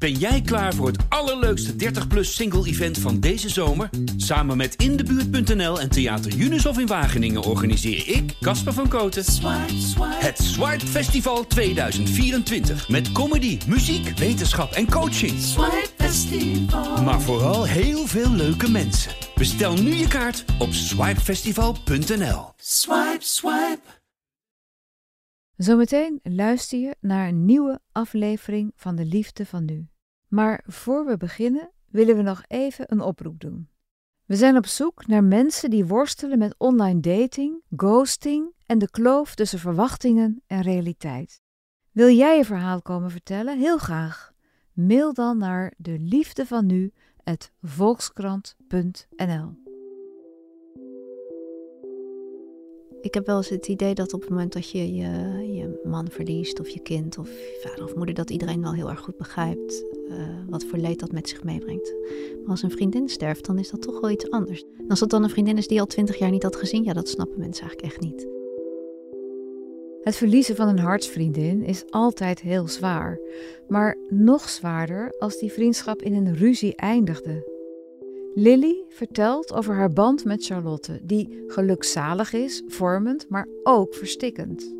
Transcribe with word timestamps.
Ben 0.00 0.12
jij 0.12 0.40
klaar 0.40 0.74
voor 0.74 0.86
het 0.86 1.04
allerleukste 1.08 1.72
30-plus 1.72 2.34
single-event 2.34 2.98
van 2.98 3.20
deze 3.20 3.48
zomer? 3.48 3.90
Samen 4.16 4.56
met 4.56 4.74
Indebuurt.nl 4.74 5.80
en 5.80 5.90
Theater 5.90 6.36
Unisof 6.36 6.78
in 6.78 6.86
Wageningen 6.86 7.42
organiseer 7.42 8.08
ik, 8.08 8.36
Casper 8.40 8.72
van 8.72 8.88
Koten, 8.88 9.24
het 10.00 10.38
Swipe 10.38 10.86
Festival 10.86 11.46
2024. 11.46 12.88
Met 12.88 13.12
comedy, 13.12 13.58
muziek, 13.66 14.18
wetenschap 14.18 14.72
en 14.72 14.90
coaching. 14.90 15.32
Maar 17.04 17.20
vooral 17.20 17.66
heel 17.66 18.06
veel 18.06 18.30
leuke 18.30 18.70
mensen. 18.70 19.12
Bestel 19.34 19.74
nu 19.74 19.94
je 19.94 20.08
kaart 20.08 20.44
op 20.58 20.72
swipefestival.nl. 20.72 22.52
Swipe, 22.56 23.18
swipe. 23.18 23.80
Zometeen 25.56 26.20
luister 26.22 26.78
je 26.78 26.94
naar 27.00 27.28
een 27.28 27.44
nieuwe 27.44 27.80
aflevering 27.92 28.72
van 28.76 28.96
De 28.96 29.04
Liefde 29.04 29.46
van 29.46 29.64
Nu. 29.64 29.89
Maar 30.30 30.64
voor 30.66 31.06
we 31.06 31.16
beginnen 31.16 31.70
willen 31.88 32.16
we 32.16 32.22
nog 32.22 32.42
even 32.46 32.84
een 32.88 33.00
oproep 33.00 33.40
doen. 33.40 33.68
We 34.24 34.36
zijn 34.36 34.56
op 34.56 34.66
zoek 34.66 35.06
naar 35.06 35.24
mensen 35.24 35.70
die 35.70 35.86
worstelen 35.86 36.38
met 36.38 36.54
online 36.58 37.00
dating, 37.00 37.62
ghosting 37.76 38.52
en 38.66 38.78
de 38.78 38.90
kloof 38.90 39.34
tussen 39.34 39.58
verwachtingen 39.58 40.42
en 40.46 40.62
realiteit. 40.62 41.42
Wil 41.90 42.08
jij 42.08 42.36
je 42.36 42.44
verhaal 42.44 42.82
komen 42.82 43.10
vertellen? 43.10 43.58
Heel 43.58 43.78
graag. 43.78 44.32
Mail 44.72 45.14
dan 45.14 45.38
naar 45.38 45.74
de 45.76 45.98
liefde 45.98 46.46
van 46.46 46.66
nu 46.66 46.92
volkskrant.nl. 47.62 49.69
Ik 53.00 53.14
heb 53.14 53.26
wel 53.26 53.36
eens 53.36 53.48
het 53.48 53.68
idee 53.68 53.94
dat 53.94 54.12
op 54.12 54.20
het 54.20 54.30
moment 54.30 54.52
dat 54.52 54.70
je 54.70 54.94
je, 54.94 55.08
je 55.52 55.80
man 55.84 56.10
verliest, 56.10 56.60
of 56.60 56.68
je 56.68 56.80
kind, 56.80 57.18
of 57.18 57.28
je 57.28 57.60
vader 57.62 57.84
of 57.84 57.94
moeder, 57.94 58.14
dat 58.14 58.30
iedereen 58.30 58.62
wel 58.62 58.74
heel 58.74 58.90
erg 58.90 59.00
goed 59.00 59.16
begrijpt 59.16 59.84
uh, 60.08 60.16
wat 60.48 60.64
voor 60.64 60.78
leed 60.78 61.00
dat 61.00 61.12
met 61.12 61.28
zich 61.28 61.44
meebrengt. 61.44 61.94
Maar 62.40 62.50
als 62.50 62.62
een 62.62 62.70
vriendin 62.70 63.08
sterft, 63.08 63.46
dan 63.46 63.58
is 63.58 63.70
dat 63.70 63.82
toch 63.82 64.00
wel 64.00 64.10
iets 64.10 64.30
anders. 64.30 64.64
En 64.78 64.88
als 64.88 64.98
dat 64.98 65.10
dan 65.10 65.22
een 65.22 65.30
vriendin 65.30 65.56
is 65.56 65.66
die 65.66 65.80
al 65.80 65.86
twintig 65.86 66.18
jaar 66.18 66.30
niet 66.30 66.42
had 66.42 66.56
gezien, 66.56 66.84
ja, 66.84 66.92
dat 66.92 67.08
snappen 67.08 67.38
mensen 67.38 67.66
eigenlijk 67.66 67.92
echt 67.92 68.02
niet. 68.02 68.28
Het 70.02 70.16
verliezen 70.16 70.56
van 70.56 70.68
een 70.68 70.78
hartsvriendin 70.78 71.62
is 71.62 71.84
altijd 71.90 72.40
heel 72.40 72.68
zwaar, 72.68 73.20
maar 73.68 73.96
nog 74.08 74.48
zwaarder 74.48 75.14
als 75.18 75.38
die 75.38 75.52
vriendschap 75.52 76.02
in 76.02 76.14
een 76.14 76.34
ruzie 76.34 76.74
eindigde. 76.76 77.49
Lily 78.34 78.84
vertelt 78.88 79.52
over 79.52 79.74
haar 79.74 79.92
band 79.92 80.24
met 80.24 80.44
Charlotte, 80.44 81.00
die 81.02 81.44
gelukzalig 81.46 82.32
is, 82.32 82.62
vormend, 82.66 83.28
maar 83.28 83.48
ook 83.62 83.94
verstikkend. 83.94 84.74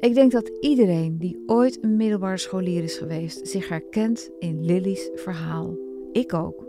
Ik 0.00 0.14
denk 0.14 0.32
dat 0.32 0.50
iedereen 0.60 1.18
die 1.18 1.42
ooit 1.46 1.82
een 1.82 1.96
middelbare 1.96 2.36
scholier 2.36 2.82
is 2.82 2.96
geweest 2.96 3.48
zich 3.48 3.68
herkent 3.68 4.30
in 4.38 4.64
Lily's 4.64 5.10
verhaal. 5.14 5.76
Ik 6.12 6.34
ook. 6.34 6.66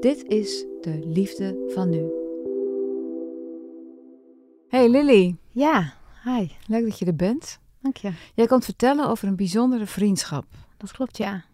Dit 0.00 0.24
is 0.24 0.66
de 0.80 1.00
liefde 1.06 1.64
van 1.68 1.90
nu. 1.90 2.12
Hey 4.68 4.88
Lily. 4.88 5.36
Ja, 5.50 5.94
hi. 6.24 6.48
Leuk 6.66 6.84
dat 6.84 6.98
je 6.98 7.04
er 7.04 7.16
bent. 7.16 7.58
Dank 7.80 7.96
je. 7.96 8.10
Jij 8.34 8.46
komt 8.46 8.64
vertellen 8.64 9.08
over 9.08 9.28
een 9.28 9.36
bijzondere 9.36 9.86
vriendschap. 9.86 10.44
Dat 10.76 10.92
klopt, 10.92 11.16
ja. 11.16 11.44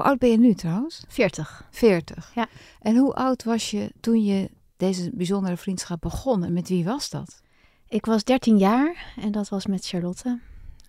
Hoe 0.00 0.08
oud 0.08 0.18
ben 0.18 0.30
je 0.30 0.38
nu 0.38 0.54
trouwens? 0.54 1.04
40. 1.08 1.66
40. 1.70 2.30
Ja. 2.34 2.46
En 2.80 2.96
hoe 2.96 3.14
oud 3.14 3.44
was 3.44 3.70
je 3.70 3.92
toen 4.00 4.24
je 4.24 4.50
deze 4.76 5.10
bijzondere 5.14 5.56
vriendschap 5.56 6.00
begon 6.00 6.44
en 6.44 6.52
met 6.52 6.68
wie 6.68 6.84
was 6.84 7.10
dat? 7.10 7.42
Ik 7.88 8.06
was 8.06 8.24
13 8.24 8.58
jaar 8.58 9.12
en 9.16 9.32
dat 9.32 9.48
was 9.48 9.66
met 9.66 9.86
Charlotte. 9.86 10.40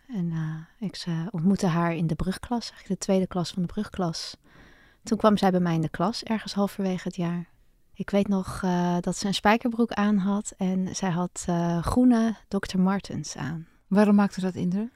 En 0.07 0.25
uh, 0.31 0.89
ik 0.89 1.05
uh, 1.07 1.27
ontmoette 1.31 1.67
haar 1.67 1.95
in 1.95 2.07
de 2.07 2.15
brugklas, 2.15 2.69
eigenlijk 2.69 2.99
de 2.99 3.05
tweede 3.05 3.27
klas 3.27 3.51
van 3.51 3.61
de 3.61 3.67
brugklas. 3.67 4.37
Toen 5.03 5.17
kwam 5.17 5.37
zij 5.37 5.51
bij 5.51 5.59
mij 5.59 5.73
in 5.73 5.81
de 5.81 5.89
klas, 5.89 6.23
ergens 6.23 6.53
halverwege 6.53 7.07
het 7.07 7.15
jaar. 7.15 7.49
Ik 7.93 8.09
weet 8.09 8.27
nog 8.27 8.61
uh, 8.65 8.97
dat 8.99 9.17
ze 9.17 9.27
een 9.27 9.33
spijkerbroek 9.33 9.91
aan 9.91 10.17
had 10.17 10.53
en 10.57 10.95
zij 10.95 11.09
had 11.09 11.45
groene 11.81 12.35
Dr. 12.47 12.79
Martens 12.79 13.37
aan. 13.37 13.67
Waarom 13.87 14.15
maakte 14.15 14.41
dat 14.41 14.55
indruk? 14.55 14.91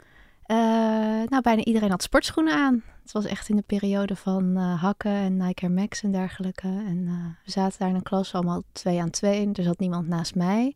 nou, 1.29 1.41
bijna 1.41 1.63
iedereen 1.63 1.89
had 1.89 2.03
sportschoenen 2.03 2.53
aan. 2.53 2.83
Het 3.05 3.13
was 3.13 3.25
echt 3.25 3.49
in 3.49 3.55
de 3.55 3.61
periode 3.61 4.15
van 4.15 4.55
hakken 4.55 5.11
en 5.11 5.37
Nike 5.37 5.61
Air 5.61 5.71
Max 5.71 6.03
en 6.03 6.11
dergelijke. 6.11 6.67
En 6.67 7.05
we 7.45 7.51
zaten 7.51 7.79
daar 7.79 7.89
in 7.89 7.95
een 7.95 8.03
klas 8.03 8.33
allemaal 8.33 8.63
twee 8.71 9.01
aan 9.01 9.09
twee. 9.09 9.49
Er 9.53 9.63
zat 9.63 9.79
niemand 9.79 10.07
naast 10.07 10.35
mij. 10.35 10.75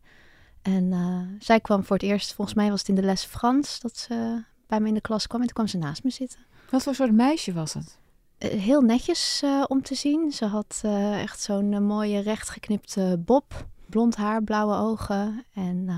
En 0.62 0.84
uh, 0.84 1.20
zij 1.38 1.60
kwam 1.60 1.84
voor 1.84 1.96
het 1.96 2.04
eerst, 2.04 2.34
volgens 2.34 2.56
mij 2.56 2.70
was 2.70 2.78
het 2.78 2.88
in 2.88 2.94
de 2.94 3.02
les 3.02 3.24
Frans, 3.24 3.80
dat 3.80 3.96
ze 3.96 4.44
bij 4.66 4.80
me 4.80 4.88
in 4.88 4.94
de 4.94 5.00
klas 5.00 5.26
kwam. 5.26 5.40
En 5.40 5.46
toen 5.46 5.54
kwam 5.54 5.66
ze 5.66 5.78
naast 5.78 6.04
me 6.04 6.10
zitten. 6.10 6.40
Wat 6.70 6.82
voor 6.82 6.94
soort 6.94 7.12
meisje 7.12 7.52
was 7.52 7.74
het? 7.74 7.98
Heel 8.38 8.80
netjes 8.80 9.42
om 9.66 9.82
te 9.82 9.94
zien. 9.94 10.32
Ze 10.32 10.44
had 10.44 10.80
echt 11.12 11.40
zo'n 11.40 11.86
mooie 11.86 12.20
rechtgeknipte 12.20 13.22
bob, 13.24 13.66
blond 13.86 14.16
haar, 14.16 14.42
blauwe 14.42 14.74
ogen. 14.74 15.44
En 15.54 15.88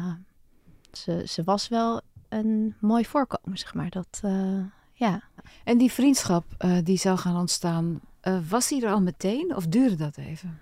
ze, 0.92 1.22
ze 1.26 1.44
was 1.44 1.68
wel 1.68 2.00
een 2.28 2.76
mooi 2.80 3.04
voorkomen, 3.04 3.58
zeg 3.58 3.74
maar. 3.74 3.90
Dat, 3.90 4.20
ja. 5.06 5.22
En 5.64 5.78
die 5.78 5.92
vriendschap 5.92 6.44
die 6.84 6.98
zou 6.98 7.18
gaan 7.18 7.36
ontstaan, 7.36 8.00
was 8.48 8.68
die 8.68 8.84
er 8.84 8.92
al 8.92 9.00
meteen 9.00 9.56
of 9.56 9.66
duurde 9.66 9.96
dat 9.96 10.16
even? 10.16 10.60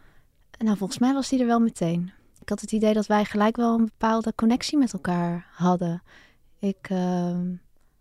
Nou, 0.59 0.77
volgens 0.77 0.99
mij 0.99 1.15
was 1.15 1.29
die 1.29 1.41
er 1.41 1.47
wel 1.47 1.61
meteen. 1.61 2.13
Ik 2.41 2.49
had 2.49 2.61
het 2.61 2.73
idee 2.73 2.95
dat 2.95 3.07
wij 3.07 3.25
gelijk 3.25 3.57
wel 3.57 3.75
een 3.75 3.85
bepaalde 3.85 4.35
connectie 4.35 4.79
met 4.79 4.93
elkaar 4.93 5.47
hadden. 5.53 6.03
Ik 6.59 6.91
uh, 6.91 7.39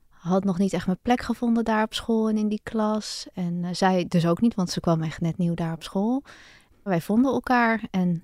had 0.10 0.44
nog 0.44 0.58
niet 0.58 0.74
echt 0.74 0.86
mijn 0.86 1.00
plek 1.02 1.22
gevonden 1.22 1.64
daar 1.64 1.84
op 1.84 1.94
school 1.94 2.30
en 2.30 2.38
in 2.38 2.48
die 2.48 2.62
klas. 2.64 3.28
En 3.34 3.64
uh, 3.64 3.70
zij 3.72 4.06
dus 4.08 4.28
ook 4.28 4.42
niet, 4.42 4.56
want 4.56 4.70
ze 4.70 4.80
kwam 4.80 5.02
echt 5.02 5.22
net 5.22 5.38
nieuw 5.38 5.54
daar 5.54 5.74
op 5.74 5.84
school. 5.84 6.24
Wij 6.84 7.02
vonden 7.02 7.32
elkaar 7.32 7.84
en 7.92 8.24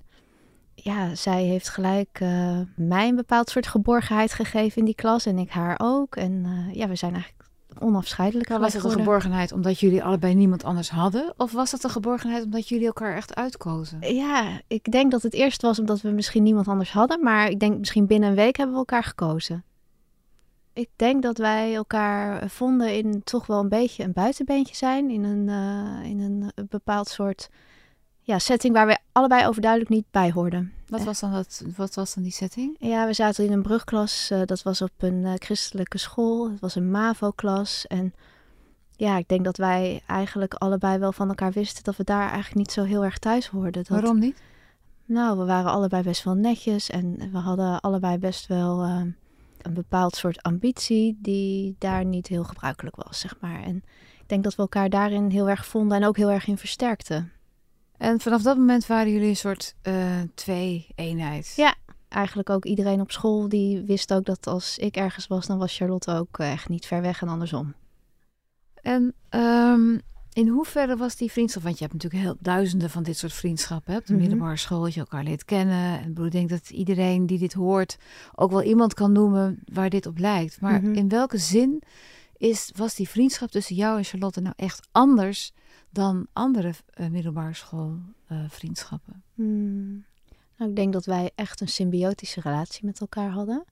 ja, 0.75 1.15
zij 1.15 1.43
heeft 1.43 1.69
gelijk 1.69 2.19
uh, 2.19 2.59
mij 2.75 3.07
een 3.07 3.15
bepaald 3.15 3.49
soort 3.49 3.67
geborgenheid 3.67 4.33
gegeven 4.33 4.77
in 4.77 4.85
die 4.85 4.95
klas 4.95 5.25
en 5.25 5.37
ik 5.37 5.49
haar 5.49 5.79
ook. 5.81 6.15
En 6.15 6.45
ja, 6.71 6.87
we 6.87 6.95
zijn 6.95 7.13
eigenlijk 7.13 7.44
onafscheidelijk. 7.79 8.49
Was 8.49 8.73
het 8.73 8.83
een 8.83 8.91
geborgenheid 8.91 9.51
omdat 9.51 9.79
jullie 9.79 10.03
allebei 10.03 10.35
niemand 10.35 10.63
anders 10.63 10.89
hadden? 10.89 11.33
Of 11.37 11.51
was 11.51 11.71
het 11.71 11.83
een 11.83 11.89
geborgenheid 11.89 12.43
omdat 12.43 12.69
jullie 12.69 12.85
elkaar 12.85 13.15
echt 13.15 13.35
uitkozen? 13.35 14.15
Ja, 14.15 14.61
ik 14.67 14.91
denk 14.91 15.11
dat 15.11 15.21
het 15.21 15.33
eerst 15.33 15.61
was 15.61 15.79
omdat 15.79 16.01
we 16.01 16.09
misschien 16.09 16.43
niemand 16.43 16.67
anders 16.67 16.91
hadden. 16.91 17.23
Maar 17.23 17.49
ik 17.49 17.59
denk 17.59 17.77
misschien 17.77 18.05
binnen 18.05 18.29
een 18.29 18.35
week 18.35 18.55
hebben 18.55 18.73
we 18.75 18.79
elkaar 18.81 19.03
gekozen. 19.03 19.63
Ik 20.73 20.89
denk 20.95 21.23
dat 21.23 21.37
wij 21.37 21.75
elkaar 21.75 22.49
vonden 22.49 22.93
in 22.93 23.23
toch 23.23 23.45
wel 23.45 23.59
een 23.59 23.69
beetje 23.69 24.03
een 24.03 24.13
buitenbeentje 24.13 24.75
zijn. 24.75 25.09
In 25.09 25.23
een, 25.23 25.47
uh, 25.47 26.09
in 26.09 26.19
een 26.19 26.51
bepaald 26.69 27.07
soort 27.07 27.49
ja, 28.25 28.39
setting 28.39 28.73
waar 28.73 28.87
we 28.87 28.97
allebei 29.11 29.47
overduidelijk 29.47 29.91
niet 29.91 30.05
bij 30.11 30.31
hoorden. 30.31 30.73
Wat 30.87 31.03
was 31.03 31.19
dan, 31.19 31.31
dat, 31.31 31.63
wat 31.75 31.95
was 31.95 32.13
dan 32.13 32.23
die 32.23 32.31
setting? 32.31 32.75
Ja, 32.79 33.05
we 33.05 33.13
zaten 33.13 33.45
in 33.45 33.51
een 33.51 33.61
brugklas. 33.61 34.29
Uh, 34.31 34.41
dat 34.45 34.63
was 34.63 34.81
op 34.81 34.91
een 34.97 35.21
uh, 35.21 35.33
christelijke 35.35 35.97
school. 35.97 36.51
Het 36.51 36.59
was 36.59 36.75
een 36.75 36.91
MAVO-klas. 36.91 37.87
En 37.87 38.13
ja, 38.95 39.17
ik 39.17 39.27
denk 39.27 39.43
dat 39.43 39.57
wij 39.57 40.01
eigenlijk 40.07 40.53
allebei 40.53 40.97
wel 40.97 41.11
van 41.11 41.27
elkaar 41.27 41.51
wisten 41.51 41.83
dat 41.83 41.95
we 41.95 42.03
daar 42.03 42.29
eigenlijk 42.29 42.55
niet 42.55 42.71
zo 42.71 42.83
heel 42.83 43.03
erg 43.03 43.17
thuis 43.17 43.47
hoorden. 43.47 43.71
Dat, 43.71 43.87
Waarom 43.87 44.19
niet? 44.19 44.41
Nou, 45.05 45.37
we 45.37 45.45
waren 45.45 45.71
allebei 45.71 46.03
best 46.03 46.23
wel 46.23 46.35
netjes 46.35 46.89
en 46.89 47.31
we 47.31 47.37
hadden 47.37 47.79
allebei 47.79 48.17
best 48.17 48.47
wel 48.47 48.85
uh, 48.85 49.01
een 49.61 49.73
bepaald 49.73 50.15
soort 50.15 50.41
ambitie 50.41 51.17
die 51.21 51.75
daar 51.79 52.05
niet 52.05 52.27
heel 52.27 52.43
gebruikelijk 52.43 52.95
was, 52.95 53.19
zeg 53.19 53.35
maar. 53.39 53.63
En 53.63 53.75
ik 54.19 54.29
denk 54.29 54.43
dat 54.43 54.55
we 54.55 54.61
elkaar 54.61 54.89
daarin 54.89 55.29
heel 55.29 55.49
erg 55.49 55.65
vonden 55.65 55.97
en 55.97 56.07
ook 56.07 56.17
heel 56.17 56.31
erg 56.31 56.47
in 56.47 56.57
versterkten. 56.57 57.31
En 57.97 58.19
vanaf 58.19 58.41
dat 58.41 58.57
moment 58.57 58.87
waren 58.87 59.11
jullie 59.11 59.29
een 59.29 59.35
soort 59.35 59.75
uh, 59.83 60.21
twee-eenheid? 60.33 61.53
Ja, 61.55 61.75
eigenlijk 62.09 62.49
ook 62.49 62.65
iedereen 62.65 63.01
op 63.01 63.11
school 63.11 63.49
die 63.49 63.81
wist 63.81 64.13
ook 64.13 64.25
dat 64.25 64.47
als 64.47 64.77
ik 64.77 64.95
ergens 64.95 65.27
was, 65.27 65.47
dan 65.47 65.57
was 65.57 65.77
Charlotte 65.77 66.11
ook 66.11 66.39
uh, 66.39 66.51
echt 66.51 66.69
niet 66.69 66.85
ver 66.85 67.01
weg 67.01 67.21
en 67.21 67.27
andersom. 67.27 67.73
En 68.81 69.13
um, 69.29 70.01
in 70.35 70.47
hoeverre 70.47 70.97
was 70.97 71.15
die 71.15 71.31
vriendschap? 71.31 71.63
Want 71.63 71.77
je 71.77 71.83
hebt 71.83 71.93
natuurlijk 71.93 72.23
heel 72.23 72.37
duizenden 72.39 72.89
van 72.89 73.03
dit 73.03 73.17
soort 73.17 73.33
vriendschappen. 73.33 73.91
Hè? 73.91 73.97
Op 73.99 74.05
de 74.05 74.13
mm 74.13 74.19
-hmm. 74.19 74.27
middelbare 74.27 74.57
school 74.57 74.81
dat 74.81 74.93
je 74.93 74.99
elkaar 74.99 75.23
leert 75.23 75.45
kennen. 75.45 75.99
En 76.01 76.25
ik 76.25 76.31
denk 76.31 76.49
dat 76.49 76.69
iedereen 76.69 77.25
die 77.25 77.39
dit 77.39 77.53
hoort 77.53 77.97
ook 78.35 78.51
wel 78.51 78.63
iemand 78.63 78.93
kan 78.93 79.11
noemen 79.11 79.59
waar 79.73 79.89
dit 79.89 80.05
op 80.05 80.17
lijkt. 80.17 80.61
Maar 80.61 80.79
mm 80.79 80.85
-hmm. 80.85 80.93
in 80.93 81.09
welke 81.09 81.37
zin 81.37 81.81
is, 82.37 82.71
was 82.75 82.95
die 82.95 83.09
vriendschap 83.09 83.49
tussen 83.49 83.75
jou 83.75 83.97
en 83.97 84.03
Charlotte 84.03 84.41
nou 84.41 84.53
echt 84.57 84.87
anders 84.91 85.51
dan 85.89 86.27
andere 86.33 86.73
uh, 86.99 87.07
middelbare 87.07 87.53
schoolvriendschappen? 87.53 89.23
Uh, 89.35 89.45
hmm. 89.45 90.05
nou, 90.57 90.69
ik 90.69 90.75
denk 90.75 90.93
dat 90.93 91.05
wij 91.05 91.31
echt 91.35 91.61
een 91.61 91.67
symbiotische 91.67 92.41
relatie 92.41 92.85
met 92.85 92.99
elkaar 92.99 93.29
hadden. 93.29 93.65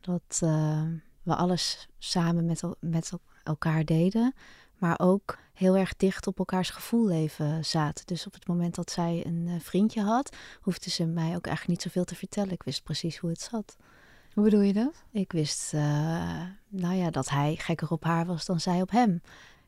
Dat 0.00 0.40
uh, 0.44 0.82
we 1.22 1.34
alles 1.34 1.88
samen 1.98 2.44
met, 2.44 2.62
met 2.80 3.10
el 3.12 3.20
elkaar 3.44 3.84
deden, 3.84 4.34
maar 4.78 4.98
ook 4.98 5.38
heel 5.52 5.76
erg 5.76 5.96
dicht 5.96 6.26
op 6.26 6.38
elkaars 6.38 6.70
gevoelleven 6.70 7.64
zaten. 7.64 8.06
Dus 8.06 8.26
op 8.26 8.32
het 8.32 8.46
moment 8.46 8.74
dat 8.74 8.90
zij 8.90 9.26
een 9.26 9.60
vriendje 9.60 10.02
had, 10.02 10.36
hoefde 10.60 10.90
ze 10.90 11.04
mij 11.04 11.36
ook 11.36 11.46
eigenlijk 11.46 11.68
niet 11.68 11.82
zoveel 11.82 12.04
te 12.04 12.14
vertellen. 12.14 12.52
Ik 12.52 12.62
wist 12.62 12.82
precies 12.82 13.16
hoe 13.16 13.30
het 13.30 13.40
zat. 13.40 13.76
Hoe 14.36 14.44
bedoel 14.44 14.60
je 14.60 14.72
dat? 14.72 15.04
Ik 15.10 15.32
wist, 15.32 15.72
uh, 15.74 15.80
nou 16.68 16.94
ja, 16.94 17.10
dat 17.10 17.28
hij 17.28 17.56
gekker 17.56 17.90
op 17.90 18.04
haar 18.04 18.26
was 18.26 18.46
dan 18.46 18.60
zij 18.60 18.82
op 18.82 18.90
hem. 18.90 19.22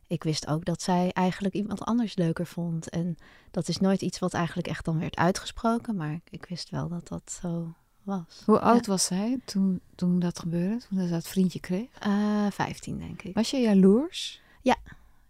ik 0.07 0.23
wist 0.23 0.47
ook 0.47 0.65
dat 0.65 0.83
zij 0.83 1.11
eigenlijk 1.13 1.55
iemand 1.55 1.85
anders 1.85 2.17
leuker 2.17 2.47
vond. 2.47 2.89
En 2.89 3.17
dat 3.51 3.69
is 3.69 3.79
nooit 3.79 4.03
iets 4.03 4.19
wat 4.19 4.35
eigenlijk 4.35 4.69
echt 4.69 4.85
dan 4.85 4.99
werd 4.99 5.17
uitgesproken. 5.17 5.97
Maar 5.97 6.21
ik 6.31 6.47
wist 6.49 6.71
wel 6.71 6.89
dat 6.89 7.09
dat 7.09 7.39
zo 7.43 7.75
was. 8.03 8.43
Hoe 8.45 8.61
oud 8.61 8.87
was 8.87 9.05
zij 9.05 9.39
toen, 9.45 9.81
toen 9.95 10.19
dat 10.19 10.39
gebeurde? 10.39 10.85
Toen 10.89 10.99
ze 10.99 11.09
dat 11.09 11.29
vriendje 11.29 11.61
kreeg? 11.61 11.89
Uh, 12.07 12.47
eh, 12.47 12.53
15, 12.53 12.99
denk 12.99 13.23
ik. 13.23 13.35
Was 13.35 13.51
je 13.51 13.59
jaloers? 13.59 14.41
Ja, 14.63 14.77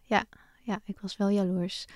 ja, 0.04 0.24
ja, 0.62 0.80
ik 0.84 1.00
was 1.00 1.16
wel 1.16 1.28
jaloers. 1.28 1.86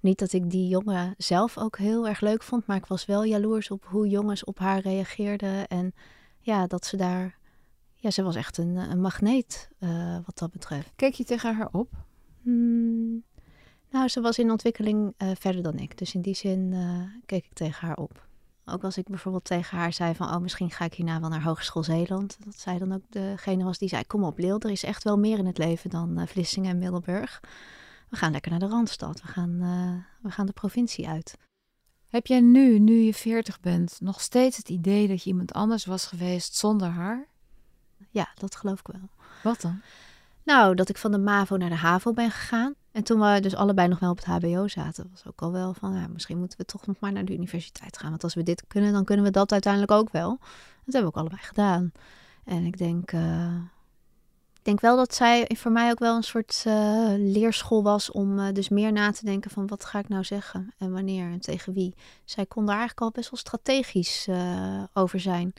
Niet 0.00 0.18
dat 0.18 0.32
ik 0.32 0.50
die 0.50 0.68
jongen 0.68 1.14
zelf 1.18 1.58
ook 1.58 1.78
heel 1.78 2.08
erg 2.08 2.20
leuk 2.20 2.42
vond, 2.42 2.66
maar 2.66 2.76
ik 2.76 2.86
was 2.86 3.06
wel 3.06 3.24
jaloers 3.24 3.70
op 3.70 3.84
hoe 3.84 4.08
jongens 4.08 4.44
op 4.44 4.58
haar 4.58 4.80
reageerden. 4.80 5.68
En 5.68 5.94
ja, 6.50 6.66
dat 6.66 6.86
ze 6.86 6.96
daar. 6.96 7.38
Ja, 7.94 8.10
ze 8.10 8.22
was 8.22 8.36
echt 8.36 8.58
een, 8.58 8.76
een 8.76 9.00
magneet 9.00 9.70
uh, 9.80 10.18
wat 10.24 10.38
dat 10.38 10.50
betreft. 10.50 10.92
Keek 10.96 11.14
je 11.14 11.24
tegen 11.24 11.56
haar 11.56 11.68
op? 11.72 11.88
Hmm, 12.42 13.22
nou, 13.90 14.08
ze 14.08 14.20
was 14.20 14.38
in 14.38 14.50
ontwikkeling 14.50 15.14
uh, 15.18 15.30
verder 15.38 15.62
dan 15.62 15.78
ik. 15.78 15.98
Dus 15.98 16.14
in 16.14 16.20
die 16.20 16.34
zin 16.34 16.72
uh, 16.72 17.02
keek 17.26 17.44
ik 17.44 17.52
tegen 17.52 17.86
haar 17.86 17.96
op. 17.96 18.28
Ook 18.64 18.84
als 18.84 18.96
ik 18.96 19.08
bijvoorbeeld 19.08 19.44
tegen 19.44 19.78
haar 19.78 19.92
zei 19.92 20.14
van, 20.14 20.28
oh, 20.28 20.40
misschien 20.40 20.70
ga 20.70 20.84
ik 20.84 20.94
hierna 20.94 21.20
wel 21.20 21.28
naar 21.28 21.42
Hogeschool 21.42 21.82
Zeeland. 21.82 22.36
Dat 22.44 22.58
zij 22.58 22.78
dan 22.78 22.92
ook 22.92 23.04
degene 23.08 23.64
was 23.64 23.78
die 23.78 23.88
zei, 23.88 24.04
kom 24.06 24.24
op 24.24 24.38
Leel, 24.38 24.60
er 24.60 24.70
is 24.70 24.82
echt 24.84 25.04
wel 25.04 25.18
meer 25.18 25.38
in 25.38 25.46
het 25.46 25.58
leven 25.58 25.90
dan 25.90 26.28
Vlissingen 26.28 26.70
en 26.70 26.78
Middelburg. 26.78 27.40
We 28.08 28.16
gaan 28.16 28.32
lekker 28.32 28.50
naar 28.50 28.60
de 28.60 28.66
Randstad, 28.66 29.20
we 29.20 29.28
gaan, 29.28 29.58
we 30.22 30.30
gaan 30.30 30.46
de 30.46 30.52
provincie 30.52 31.08
uit. 31.08 31.36
Heb 32.10 32.26
jij 32.26 32.40
nu, 32.40 32.78
nu 32.78 33.00
je 33.00 33.14
veertig 33.14 33.60
bent, 33.60 33.98
nog 34.00 34.20
steeds 34.20 34.56
het 34.56 34.68
idee 34.68 35.08
dat 35.08 35.22
je 35.22 35.30
iemand 35.30 35.52
anders 35.52 35.84
was 35.84 36.06
geweest 36.06 36.54
zonder 36.54 36.88
haar? 36.88 37.26
Ja, 38.10 38.28
dat 38.34 38.56
geloof 38.56 38.78
ik 38.78 38.86
wel. 38.86 39.08
Wat 39.42 39.60
dan? 39.60 39.80
Nou, 40.42 40.74
dat 40.74 40.88
ik 40.88 40.96
van 40.96 41.10
de 41.10 41.18
MAVO 41.18 41.56
naar 41.56 41.68
de 41.68 41.76
HAVO 41.76 42.12
ben 42.12 42.30
gegaan. 42.30 42.74
En 42.92 43.02
toen 43.02 43.20
we 43.20 43.40
dus 43.40 43.54
allebei 43.54 43.88
nog 43.88 43.98
wel 43.98 44.10
op 44.10 44.16
het 44.16 44.26
HBO 44.26 44.68
zaten, 44.68 45.08
was 45.10 45.26
ook 45.26 45.40
al 45.40 45.52
wel 45.52 45.74
van, 45.74 45.94
ja, 45.94 46.08
misschien 46.08 46.38
moeten 46.38 46.58
we 46.58 46.64
toch 46.64 46.86
nog 46.86 46.96
maar 47.00 47.12
naar 47.12 47.24
de 47.24 47.34
universiteit 47.34 47.98
gaan. 47.98 48.10
Want 48.10 48.24
als 48.24 48.34
we 48.34 48.42
dit 48.42 48.64
kunnen, 48.66 48.92
dan 48.92 49.04
kunnen 49.04 49.24
we 49.24 49.30
dat 49.30 49.52
uiteindelijk 49.52 49.92
ook 49.92 50.10
wel. 50.10 50.38
Dat 50.84 50.94
hebben 50.94 51.02
we 51.02 51.06
ook 51.06 51.16
allebei 51.16 51.42
gedaan. 51.42 51.92
En 52.44 52.64
ik 52.64 52.78
denk, 52.78 53.12
uh, 53.12 53.54
ik 54.60 54.66
denk 54.66 54.80
wel 54.80 54.96
dat 54.96 55.14
zij 55.14 55.50
voor 55.56 55.72
mij 55.72 55.90
ook 55.90 55.98
wel 55.98 56.16
een 56.16 56.22
soort 56.22 56.64
uh, 56.66 57.12
leerschool 57.16 57.82
was 57.82 58.10
om 58.10 58.38
uh, 58.38 58.52
dus 58.52 58.68
meer 58.68 58.92
na 58.92 59.10
te 59.10 59.24
denken 59.24 59.50
van 59.50 59.66
wat 59.66 59.84
ga 59.84 59.98
ik 59.98 60.08
nou 60.08 60.24
zeggen 60.24 60.74
en 60.78 60.92
wanneer 60.92 61.30
en 61.30 61.40
tegen 61.40 61.72
wie. 61.72 61.94
Zij 62.24 62.46
kon 62.46 62.66
daar 62.66 62.78
eigenlijk 62.78 63.00
al 63.00 63.10
best 63.10 63.30
wel 63.30 63.40
strategisch 63.40 64.28
over 64.92 65.20
zijn. 65.20 65.52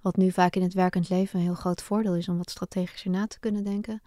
Wat 0.00 0.16
nu 0.16 0.32
vaak 0.32 0.56
in 0.56 0.62
het 0.62 0.74
werkend 0.74 1.08
leven 1.08 1.38
een 1.38 1.44
heel 1.44 1.54
groot 1.54 1.82
voordeel 1.82 2.14
is 2.14 2.28
om 2.28 2.36
wat 2.36 2.50
strategischer 2.50 3.10
na 3.10 3.26
te 3.26 3.40
kunnen 3.40 3.64
denken. 3.64 4.02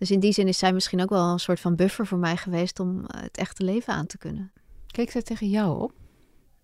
Dus 0.00 0.10
in 0.10 0.20
die 0.20 0.32
zin 0.32 0.48
is 0.48 0.58
zij 0.58 0.72
misschien 0.72 1.02
ook 1.02 1.08
wel 1.08 1.32
een 1.32 1.38
soort 1.40 1.60
van 1.60 1.76
buffer 1.76 2.06
voor 2.06 2.18
mij 2.18 2.36
geweest 2.36 2.80
om 2.80 3.06
eh, 3.06 3.20
het 3.22 3.36
echte 3.36 3.64
leven 3.64 3.92
aan 3.94 4.06
te 4.06 4.18
kunnen. 4.18 4.52
Keek 4.86 5.10
zij 5.10 5.22
tegen 5.22 5.48
jou 5.48 5.82
op? 5.82 5.92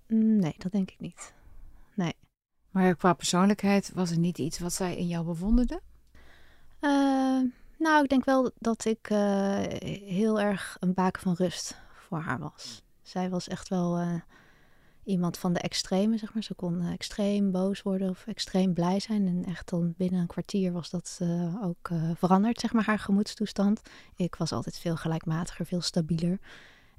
Nee, 0.06 0.54
dat 0.58 0.72
denk 0.72 0.90
ik 0.90 1.00
niet. 1.00 1.34
Nee. 1.94 2.14
Maar 2.70 2.96
qua 2.96 3.12
persoonlijkheid 3.12 3.90
was 3.94 4.10
het 4.10 4.18
niet 4.18 4.38
iets 4.38 4.58
wat 4.58 4.72
zij 4.72 4.96
in 4.96 5.06
jou 5.06 5.24
bewonderde? 5.24 5.80
Uh, 6.80 7.42
nou, 7.78 8.02
ik 8.02 8.08
denk 8.08 8.24
wel 8.24 8.50
dat 8.58 8.84
ik 8.84 9.10
uh, 9.10 9.18
heel 10.04 10.40
erg 10.40 10.76
een 10.80 10.94
baken 10.94 11.22
van 11.22 11.34
rust 11.34 11.76
voor 11.92 12.18
haar 12.18 12.38
was. 12.38 12.82
Zij 13.02 13.30
was 13.30 13.48
echt 13.48 13.68
wel 13.68 14.20
iemand 15.04 15.38
van 15.38 15.52
de 15.52 15.60
extreme, 15.60 16.18
zeg 16.18 16.34
maar. 16.34 16.42
Ze 16.42 16.54
kon 16.54 16.82
uh, 16.82 16.92
extreem 16.92 17.50
boos 17.50 17.82
worden 17.82 18.10
of 18.10 18.26
extreem 18.26 18.74
blij 18.74 19.00
zijn. 19.00 19.26
En 19.26 19.44
echt 19.44 19.68
dan 19.68 19.94
binnen 19.96 20.20
een 20.20 20.26
kwartier 20.26 20.72
was 20.72 20.90
dat 20.90 21.20
ook 21.62 21.90
veranderd, 22.14 22.60
zeg 22.60 22.72
maar, 22.72 22.84
haar 22.84 22.98
gemoedstoestand. 22.98 23.82
Ik 24.16 24.34
was 24.34 24.52
altijd 24.52 24.78
veel 24.78 24.96
gelijkmatiger, 24.96 25.66
veel 25.66 25.80
stabieler. 25.80 26.38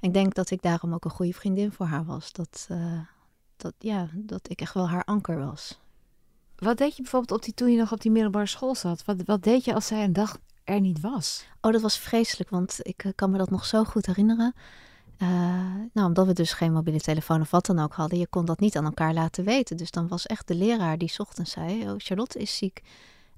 Ik 0.00 0.12
denk 0.12 0.34
dat 0.34 0.50
ik 0.50 0.62
daarom 0.62 0.94
ook 0.94 1.04
een 1.04 1.10
goede 1.10 1.32
vriendin 1.32 1.72
voor 1.72 1.86
haar 1.86 2.04
was. 2.04 2.32
Dat, 2.32 2.68
dat, 3.56 3.74
ja, 3.78 4.08
dat 4.14 4.50
ik 4.50 4.60
echt 4.60 4.74
wel 4.74 4.88
haar 4.88 5.04
anker 5.04 5.38
was. 5.38 5.78
Wat 6.58 6.78
deed 6.78 6.96
je 6.96 7.02
bijvoorbeeld 7.02 7.38
op 7.38 7.44
die, 7.44 7.54
toen 7.54 7.70
je 7.70 7.78
nog 7.78 7.92
op 7.92 8.00
die 8.00 8.10
middelbare 8.10 8.46
school 8.46 8.74
zat? 8.74 9.04
Wat, 9.04 9.16
wat 9.24 9.42
deed 9.42 9.64
je 9.64 9.74
als 9.74 9.86
zij 9.86 10.04
een 10.04 10.12
dag 10.12 10.38
er 10.64 10.80
niet 10.80 11.00
was? 11.00 11.46
Oh, 11.60 11.72
dat 11.72 11.82
was 11.82 11.98
vreselijk, 11.98 12.50
want 12.50 12.78
ik 12.82 13.12
kan 13.14 13.30
me 13.30 13.38
dat 13.38 13.50
nog 13.50 13.64
zo 13.64 13.84
goed 13.84 14.06
herinneren. 14.06 14.54
Uh, 15.18 15.28
nou, 15.92 16.06
omdat 16.06 16.26
we 16.26 16.32
dus 16.32 16.52
geen 16.52 16.72
mobiele 16.72 17.00
telefoon 17.00 17.40
of 17.40 17.50
wat 17.50 17.66
dan 17.66 17.78
ook 17.78 17.94
hadden, 17.94 18.18
je 18.18 18.26
kon 18.26 18.44
dat 18.44 18.60
niet 18.60 18.76
aan 18.76 18.84
elkaar 18.84 19.14
laten 19.14 19.44
weten. 19.44 19.76
Dus 19.76 19.90
dan 19.90 20.08
was 20.08 20.26
echt 20.26 20.48
de 20.48 20.54
leraar 20.54 20.98
die 20.98 21.14
ochtends 21.18 21.50
zei: 21.50 21.90
Oh, 21.90 21.94
Charlotte 21.96 22.38
is 22.38 22.56
ziek. 22.56 22.82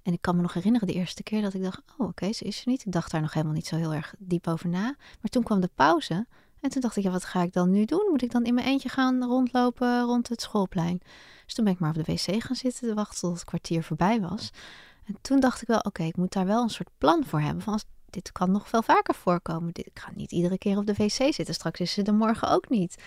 En 0.03 0.13
ik 0.13 0.23
kan 0.23 0.37
me 0.37 0.43
nog 0.43 0.55
herinneren 0.55 0.87
de 0.87 0.93
eerste 0.93 1.23
keer 1.23 1.43
dat 1.43 1.55
ik 1.55 1.63
dacht: 1.63 1.83
Oh, 1.99 2.09
oké, 2.09 2.33
ze 2.33 2.45
is 2.45 2.61
er 2.61 2.69
niet. 2.69 2.85
Ik 2.87 2.93
dacht 2.93 3.11
daar 3.11 3.21
nog 3.21 3.33
helemaal 3.33 3.55
niet 3.55 3.67
zo 3.67 3.77
heel 3.77 3.95
erg 3.95 4.15
diep 4.19 4.49
over 4.49 4.69
na. 4.69 4.83
Maar 5.21 5.31
toen 5.31 5.43
kwam 5.43 5.61
de 5.61 5.71
pauze. 5.75 6.27
En 6.61 6.71
toen 6.71 6.81
dacht 6.81 6.97
ik: 6.97 7.03
Ja, 7.03 7.11
wat 7.11 7.25
ga 7.25 7.43
ik 7.43 7.53
dan 7.53 7.71
nu 7.71 7.85
doen? 7.85 8.09
Moet 8.11 8.23
ik 8.23 8.31
dan 8.31 8.45
in 8.45 8.55
mijn 8.55 8.67
eentje 8.67 8.89
gaan 8.89 9.25
rondlopen 9.25 10.03
rond 10.03 10.29
het 10.29 10.41
schoolplein? 10.41 11.01
Dus 11.45 11.55
toen 11.55 11.65
ben 11.65 11.73
ik 11.73 11.81
maar 11.81 11.97
op 11.97 12.05
de 12.05 12.12
wc 12.12 12.43
gaan 12.43 12.57
zitten 12.57 12.89
te 12.89 12.95
wachten 12.95 13.21
tot 13.21 13.33
het 13.33 13.45
kwartier 13.45 13.83
voorbij 13.83 14.21
was. 14.21 14.51
En 15.05 15.17
toen 15.21 15.41
dacht 15.41 15.62
ik 15.62 15.69
wel: 15.69 15.79
Oké, 15.79 16.03
ik 16.03 16.17
moet 16.17 16.33
daar 16.33 16.47
wel 16.47 16.62
een 16.62 16.71
soort 16.71 16.91
plan 16.99 17.25
voor 17.25 17.41
hebben. 17.41 17.62
Van 17.62 17.73
als 17.73 17.85
dit 18.11 18.33
kan 18.33 18.51
nog 18.51 18.69
veel 18.69 18.83
vaker 18.83 19.15
voorkomen. 19.15 19.73
Dit, 19.73 19.87
ik 19.87 19.99
ga 19.99 20.11
niet 20.15 20.33
iedere 20.33 20.59
keer 20.59 20.77
op 20.77 20.87
de 20.87 20.95
wc 20.95 21.35
zitten. 21.35 21.55
Straks 21.55 21.81
is 21.81 21.93
ze 21.93 22.03
er 22.03 22.15
morgen 22.15 22.51
ook 22.51 22.69
niet. 22.69 23.03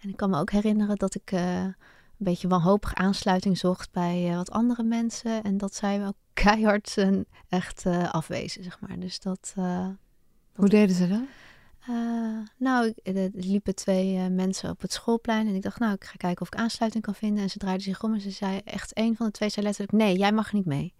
En 0.00 0.08
ik 0.08 0.16
kan 0.16 0.30
me 0.30 0.38
ook 0.38 0.50
herinneren 0.50 0.96
dat 0.96 1.14
ik 1.14 1.32
uh, 1.32 1.60
een 1.62 1.74
beetje 2.16 2.48
wanhopig 2.48 2.94
aansluiting 2.94 3.58
zocht 3.58 3.92
bij 3.92 4.30
uh, 4.30 4.36
wat 4.36 4.50
andere 4.50 4.82
mensen. 4.82 5.42
En 5.42 5.58
dat 5.58 5.74
zij 5.74 5.98
wel 5.98 6.14
keihard 6.32 6.96
en 6.96 7.26
echt 7.48 7.84
uh, 7.86 8.10
afwezen, 8.10 8.62
zeg 8.62 8.80
maar. 8.80 8.98
Dus 8.98 9.20
dat... 9.20 9.54
Hoe 10.54 10.68
deden 10.68 10.96
ze 10.96 11.08
dat? 11.08 11.20
Nou, 12.56 12.94
er 13.02 13.30
liepen 13.32 13.74
twee 13.74 14.28
mensen 14.28 14.70
op 14.70 14.80
het 14.80 14.92
schoolplein. 14.92 15.48
En 15.48 15.54
ik 15.54 15.62
dacht, 15.62 15.78
nou, 15.78 15.94
ik 15.94 16.04
ga 16.04 16.16
kijken 16.16 16.42
of 16.42 16.46
ik 16.46 16.58
aansluiting 16.58 17.04
kan 17.04 17.14
vinden. 17.14 17.42
En 17.42 17.50
ze 17.50 17.58
draaide 17.58 17.82
zich 17.82 18.02
om 18.02 18.14
en 18.14 18.20
ze 18.20 18.30
zei 18.30 18.60
echt, 18.64 18.98
een 18.98 19.16
van 19.16 19.26
de 19.26 19.32
twee 19.32 19.48
zei 19.48 19.66
letterlijk, 19.66 19.96
nee, 19.96 20.18
jij 20.18 20.32
mag 20.32 20.52
niet 20.52 20.66
mee. 20.66 20.94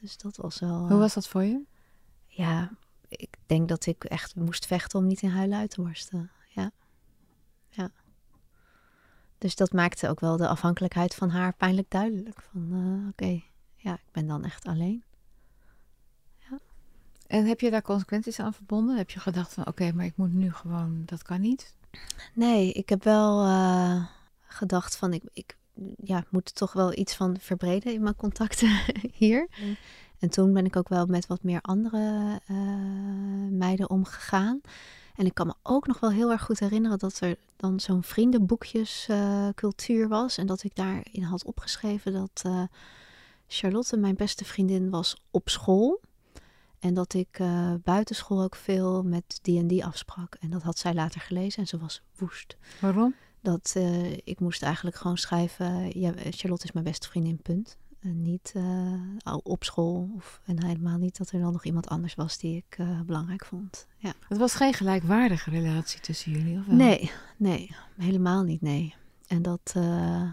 Dus 0.00 0.16
dat 0.16 0.36
was 0.36 0.58
wel... 0.60 0.88
Hoe 0.88 0.98
was 0.98 1.14
dat 1.14 1.28
voor 1.28 1.42
je? 1.42 1.68
ja, 2.30 2.70
ik 3.08 3.36
denk 3.46 3.68
dat 3.68 3.86
ik 3.86 4.04
echt 4.04 4.34
moest 4.34 4.66
vechten 4.66 4.98
om 4.98 5.06
niet 5.06 5.22
in 5.22 5.28
huilen 5.28 5.58
uit 5.58 5.70
te 5.70 5.82
barsten. 5.82 6.30
Ja. 6.48 6.70
ja. 7.68 7.90
Dus 9.38 9.56
dat 9.56 9.72
maakte 9.72 10.08
ook 10.08 10.20
wel 10.20 10.36
de 10.36 10.48
afhankelijkheid 10.48 11.14
van 11.14 11.30
haar 11.30 11.54
pijnlijk 11.54 11.90
duidelijk. 11.90 12.40
Van 12.40 13.06
oké, 13.10 13.42
ja, 13.74 13.94
ik 13.94 14.10
ben 14.10 14.26
dan 14.26 14.44
echt 14.44 14.66
alleen. 14.66 15.04
En 17.30 17.46
heb 17.46 17.60
je 17.60 17.70
daar 17.70 17.82
consequenties 17.82 18.40
aan 18.40 18.54
verbonden? 18.54 18.96
Heb 18.96 19.10
je 19.10 19.20
gedacht 19.20 19.54
van 19.54 19.66
oké, 19.66 19.92
maar 19.92 20.04
ik 20.04 20.16
moet 20.16 20.32
nu 20.32 20.52
gewoon, 20.52 21.02
dat 21.06 21.22
kan 21.22 21.40
niet? 21.40 21.74
Nee, 22.34 22.72
ik 22.72 22.88
heb 22.88 23.04
wel 23.04 23.46
uh, 23.46 24.04
gedacht 24.40 24.96
van 24.96 25.12
ik, 25.12 25.22
ik 25.32 25.56
ja, 26.02 26.24
moet 26.30 26.54
toch 26.54 26.72
wel 26.72 26.98
iets 26.98 27.14
van 27.14 27.36
verbreden 27.40 27.92
in 27.92 28.02
mijn 28.02 28.16
contacten 28.16 28.80
hier. 29.12 29.48
Mm. 29.60 29.76
En 30.18 30.30
toen 30.30 30.52
ben 30.52 30.64
ik 30.64 30.76
ook 30.76 30.88
wel 30.88 31.06
met 31.06 31.26
wat 31.26 31.42
meer 31.42 31.60
andere 31.60 32.40
uh, 32.50 32.56
meiden 33.50 33.90
omgegaan. 33.90 34.60
En 35.14 35.26
ik 35.26 35.34
kan 35.34 35.46
me 35.46 35.54
ook 35.62 35.86
nog 35.86 36.00
wel 36.00 36.10
heel 36.10 36.30
erg 36.30 36.42
goed 36.42 36.60
herinneren 36.60 36.98
dat 36.98 37.20
er 37.20 37.36
dan 37.56 37.80
zo'n 37.80 38.02
vriendenboekjescultuur 38.02 40.04
uh, 40.04 40.08
was. 40.08 40.38
En 40.38 40.46
dat 40.46 40.62
ik 40.62 40.74
daarin 40.74 41.22
had 41.22 41.44
opgeschreven 41.44 42.12
dat 42.12 42.44
Charlotte, 43.46 43.96
mijn 43.96 44.14
beste 44.14 44.44
vriendin, 44.44 44.90
was 44.90 45.16
op 45.30 45.48
school. 45.48 46.00
En 46.80 46.94
dat 46.94 47.14
ik 47.14 47.38
uh, 47.38 47.74
buitenschool 47.84 48.42
ook 48.42 48.56
veel 48.56 49.02
met 49.02 49.38
die 49.42 49.58
en 49.58 49.66
die 49.66 49.84
afsprak. 49.84 50.36
En 50.40 50.50
dat 50.50 50.62
had 50.62 50.78
zij 50.78 50.94
later 50.94 51.20
gelezen 51.20 51.60
en 51.60 51.68
ze 51.68 51.78
was 51.78 52.02
woest. 52.16 52.56
Waarom? 52.80 53.14
Dat 53.40 53.76
ik 54.24 54.40
moest 54.40 54.62
eigenlijk 54.62 54.96
gewoon 54.96 55.16
schrijven, 55.16 56.00
ja, 56.00 56.12
Charlotte 56.30 56.64
is 56.64 56.72
mijn 56.72 56.84
beste 56.84 57.08
vriendin, 57.08 57.42
punt. 57.42 57.78
En 58.00 58.22
niet 58.22 58.52
uh, 58.56 59.36
op 59.42 59.64
school. 59.64 60.10
Of, 60.16 60.40
en 60.44 60.64
helemaal 60.64 60.98
niet 60.98 61.18
dat 61.18 61.30
er 61.30 61.40
dan 61.40 61.52
nog 61.52 61.64
iemand 61.64 61.88
anders 61.88 62.14
was 62.14 62.38
die 62.38 62.56
ik 62.56 62.78
uh, 62.78 63.00
belangrijk 63.00 63.44
vond. 63.44 63.86
Ja. 63.96 64.12
Het 64.28 64.38
was 64.38 64.54
geen 64.54 64.72
gelijkwaardige 64.72 65.50
relatie 65.50 66.00
tussen 66.00 66.32
jullie, 66.32 66.58
of 66.58 66.66
wel? 66.66 66.76
Nee, 66.76 67.10
nee, 67.36 67.76
helemaal 67.96 68.42
niet, 68.42 68.60
nee. 68.60 68.94
En 69.26 69.42
dat 69.42 69.74
uh, 69.76 70.30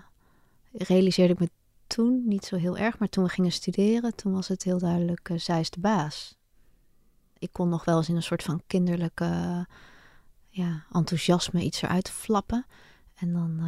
realiseerde 0.71 1.33
ik 1.33 1.39
me 1.39 1.49
toen 1.87 2.27
niet 2.27 2.45
zo 2.45 2.55
heel 2.55 2.77
erg. 2.77 2.99
Maar 2.99 3.09
toen 3.09 3.23
we 3.23 3.29
gingen 3.29 3.51
studeren, 3.51 4.15
toen 4.15 4.33
was 4.33 4.47
het 4.47 4.63
heel 4.63 4.79
duidelijk, 4.79 5.29
zij 5.35 5.59
is 5.59 5.69
de 5.69 5.79
baas. 5.79 6.37
Ik 7.39 7.49
kon 7.51 7.69
nog 7.69 7.85
wel 7.85 7.97
eens 7.97 8.09
in 8.09 8.15
een 8.15 8.23
soort 8.23 8.43
van 8.43 8.61
kinderlijke 8.67 9.65
ja, 10.49 10.85
enthousiasme 10.91 11.61
iets 11.61 11.81
eruit 11.81 12.09
flappen. 12.09 12.65
En 13.15 13.33
dan 13.33 13.61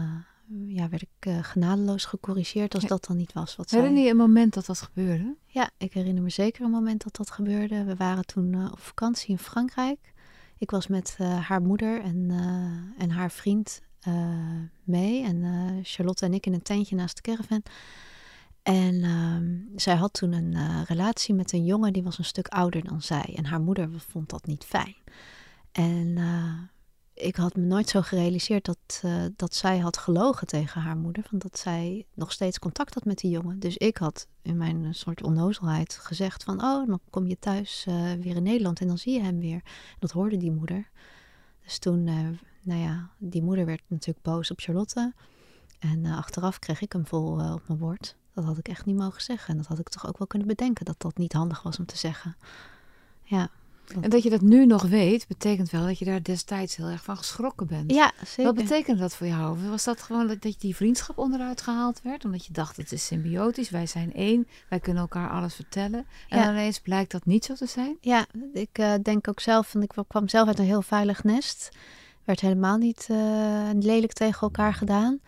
ja, 0.67 0.89
werd 0.89 1.01
ik 1.01 1.25
uh, 1.27 1.43
genadeloos 1.43 2.05
gecorrigeerd 2.05 2.75
als 2.75 2.83
dat 2.83 3.05
dan 3.05 3.17
niet 3.17 3.33
was 3.33 3.55
wat 3.55 3.69
Herinner 3.69 4.03
je 4.03 4.09
een 4.09 4.17
moment 4.17 4.53
dat 4.53 4.65
dat 4.65 4.81
gebeurde? 4.81 5.35
Ja, 5.45 5.69
ik 5.77 5.93
herinner 5.93 6.23
me 6.23 6.29
zeker 6.29 6.63
een 6.63 6.71
moment 6.71 7.03
dat 7.03 7.15
dat 7.15 7.31
gebeurde. 7.31 7.83
We 7.83 7.95
waren 7.95 8.25
toen 8.25 8.71
op 8.71 8.79
vakantie 8.79 9.29
in 9.29 9.37
Frankrijk. 9.37 10.13
Ik 10.57 10.71
was 10.71 10.87
met 10.87 11.17
haar 11.17 11.61
moeder 11.61 12.01
en, 12.01 12.31
en 12.97 13.09
haar 13.09 13.31
vriend 13.31 13.81
mee. 14.83 15.23
En 15.23 15.79
Charlotte 15.83 16.25
en 16.25 16.33
ik 16.33 16.45
in 16.45 16.53
een 16.53 16.61
tentje 16.61 16.95
naast 16.95 17.15
de 17.15 17.21
caravan. 17.21 17.63
En 18.63 19.03
ehm, 19.03 19.79
zij 19.79 19.95
had 19.95 20.13
toen 20.13 20.31
een 20.33 20.53
eh, 20.53 20.81
relatie 20.85 21.33
met 21.33 21.51
een 21.53 21.65
jongen 21.65 21.93
die 21.93 22.03
was 22.03 22.17
een 22.17 22.25
stuk 22.25 22.47
ouder 22.47 22.83
dan 22.83 23.01
zij. 23.01 23.33
En 23.35 23.45
haar 23.45 23.61
moeder 23.61 23.89
vond 23.97 24.29
dat 24.29 24.45
niet 24.45 24.63
fijn. 24.63 24.95
En 25.71 26.07
uh, 26.17 26.53
ik 27.13 27.35
had 27.35 27.55
me 27.55 27.61
nooit 27.61 27.89
zo 27.89 28.01
gerealiseerd 28.01 28.65
dat, 28.65 29.01
uh, 29.05 29.25
dat 29.35 29.55
zij 29.55 29.77
had 29.77 29.97
gelogen 29.97 30.47
tegen 30.47 30.81
haar 30.81 30.97
moeder. 30.97 31.23
Van 31.23 31.39
dat 31.39 31.59
zij 31.59 32.05
nog 32.13 32.31
steeds 32.31 32.59
contact 32.59 32.93
had 32.93 33.05
met 33.05 33.17
die 33.17 33.31
jongen. 33.31 33.59
Dus 33.59 33.77
ik 33.77 33.97
had 33.97 34.27
in 34.41 34.57
mijn 34.57 34.95
soort 34.95 35.23
onnozelheid 35.23 35.93
gezegd 35.93 36.43
van... 36.43 36.63
oh, 36.63 36.87
dan 36.87 36.99
kom 37.09 37.27
je 37.27 37.39
thuis 37.39 37.85
weer 38.19 38.35
in 38.35 38.43
Nederland 38.43 38.79
en 38.79 38.87
dan 38.87 38.97
zie 38.97 39.13
je 39.13 39.21
hem 39.21 39.39
weer. 39.39 39.61
Dat 39.99 40.11
hoorde 40.11 40.37
die 40.37 40.51
moeder. 40.51 40.89
Dus 41.63 41.79
toen, 41.79 42.03
nou 42.61 42.79
ja, 42.81 43.09
die 43.17 43.43
moeder 43.43 43.65
werd 43.65 43.81
natuurlijk 43.87 44.25
boos 44.25 44.51
op 44.51 44.59
Charlotte. 44.59 45.13
En 45.79 46.05
achteraf 46.05 46.59
kreeg 46.59 46.81
ik 46.81 46.91
hem 46.91 47.05
vol 47.07 47.53
op 47.53 47.67
mijn 47.67 47.79
bord. 47.79 48.17
Dat 48.33 48.43
had 48.43 48.57
ik 48.57 48.67
echt 48.67 48.85
niet 48.85 48.95
mogen 48.95 49.21
zeggen. 49.21 49.49
En 49.49 49.57
dat 49.57 49.67
had 49.67 49.79
ik 49.79 49.89
toch 49.89 50.07
ook 50.07 50.17
wel 50.17 50.27
kunnen 50.27 50.47
bedenken 50.47 50.85
dat 50.85 50.95
dat 50.97 51.17
niet 51.17 51.33
handig 51.33 51.61
was 51.61 51.79
om 51.79 51.85
te 51.85 51.97
zeggen. 51.97 52.35
Ja. 53.23 53.49
En 54.01 54.09
dat 54.09 54.23
je 54.23 54.29
dat 54.29 54.41
nu 54.41 54.65
nog 54.65 54.81
weet, 54.81 55.27
betekent 55.27 55.69
wel 55.69 55.85
dat 55.85 55.99
je 55.99 56.05
daar 56.05 56.23
destijds 56.23 56.75
heel 56.75 56.87
erg 56.87 57.03
van 57.03 57.17
geschrokken 57.17 57.67
bent. 57.67 57.91
Ja, 57.91 58.11
zeker. 58.17 58.43
Wat 58.43 58.55
betekende 58.55 58.99
dat 58.99 59.15
voor 59.15 59.27
jou? 59.27 59.69
Was 59.69 59.83
dat 59.83 60.01
gewoon 60.01 60.27
dat, 60.27 60.41
dat 60.41 60.59
die 60.59 60.75
vriendschap 60.75 61.17
onderuit 61.17 61.61
gehaald 61.61 62.01
werd? 62.01 62.25
Omdat 62.25 62.45
je 62.45 62.53
dacht, 62.53 62.77
het 62.77 62.91
is 62.91 63.05
symbiotisch, 63.05 63.69
wij 63.69 63.85
zijn 63.85 64.13
één, 64.13 64.47
wij 64.69 64.79
kunnen 64.79 65.01
elkaar 65.01 65.29
alles 65.29 65.55
vertellen. 65.55 66.05
En 66.29 66.39
ja. 66.39 66.51
ineens 66.51 66.79
blijkt 66.79 67.11
dat 67.11 67.25
niet 67.25 67.45
zo 67.45 67.53
te 67.53 67.65
zijn? 67.65 67.97
Ja, 68.01 68.25
ik 68.53 68.77
uh, 68.79 68.93
denk 69.03 69.27
ook 69.27 69.39
zelf, 69.39 69.73
want 69.73 69.85
ik 69.85 70.03
kwam 70.07 70.27
zelf 70.27 70.47
uit 70.47 70.59
een 70.59 70.65
heel 70.65 70.81
veilig 70.81 71.23
nest. 71.23 71.69
Werd 72.23 72.39
helemaal 72.39 72.77
niet 72.77 73.07
uh, 73.11 73.69
lelijk 73.79 74.13
tegen 74.13 74.41
elkaar 74.41 74.73
gedaan. 74.73 75.19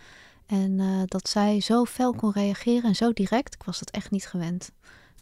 En 0.51 0.79
uh, 0.79 1.01
dat 1.05 1.29
zij 1.29 1.59
zo 1.59 1.85
fel 1.85 2.13
kon 2.13 2.31
reageren 2.31 2.83
en 2.83 2.95
zo 2.95 3.13
direct, 3.13 3.53
ik 3.53 3.63
was 3.63 3.79
dat 3.79 3.89
echt 3.89 4.11
niet 4.11 4.27
gewend. 4.27 4.71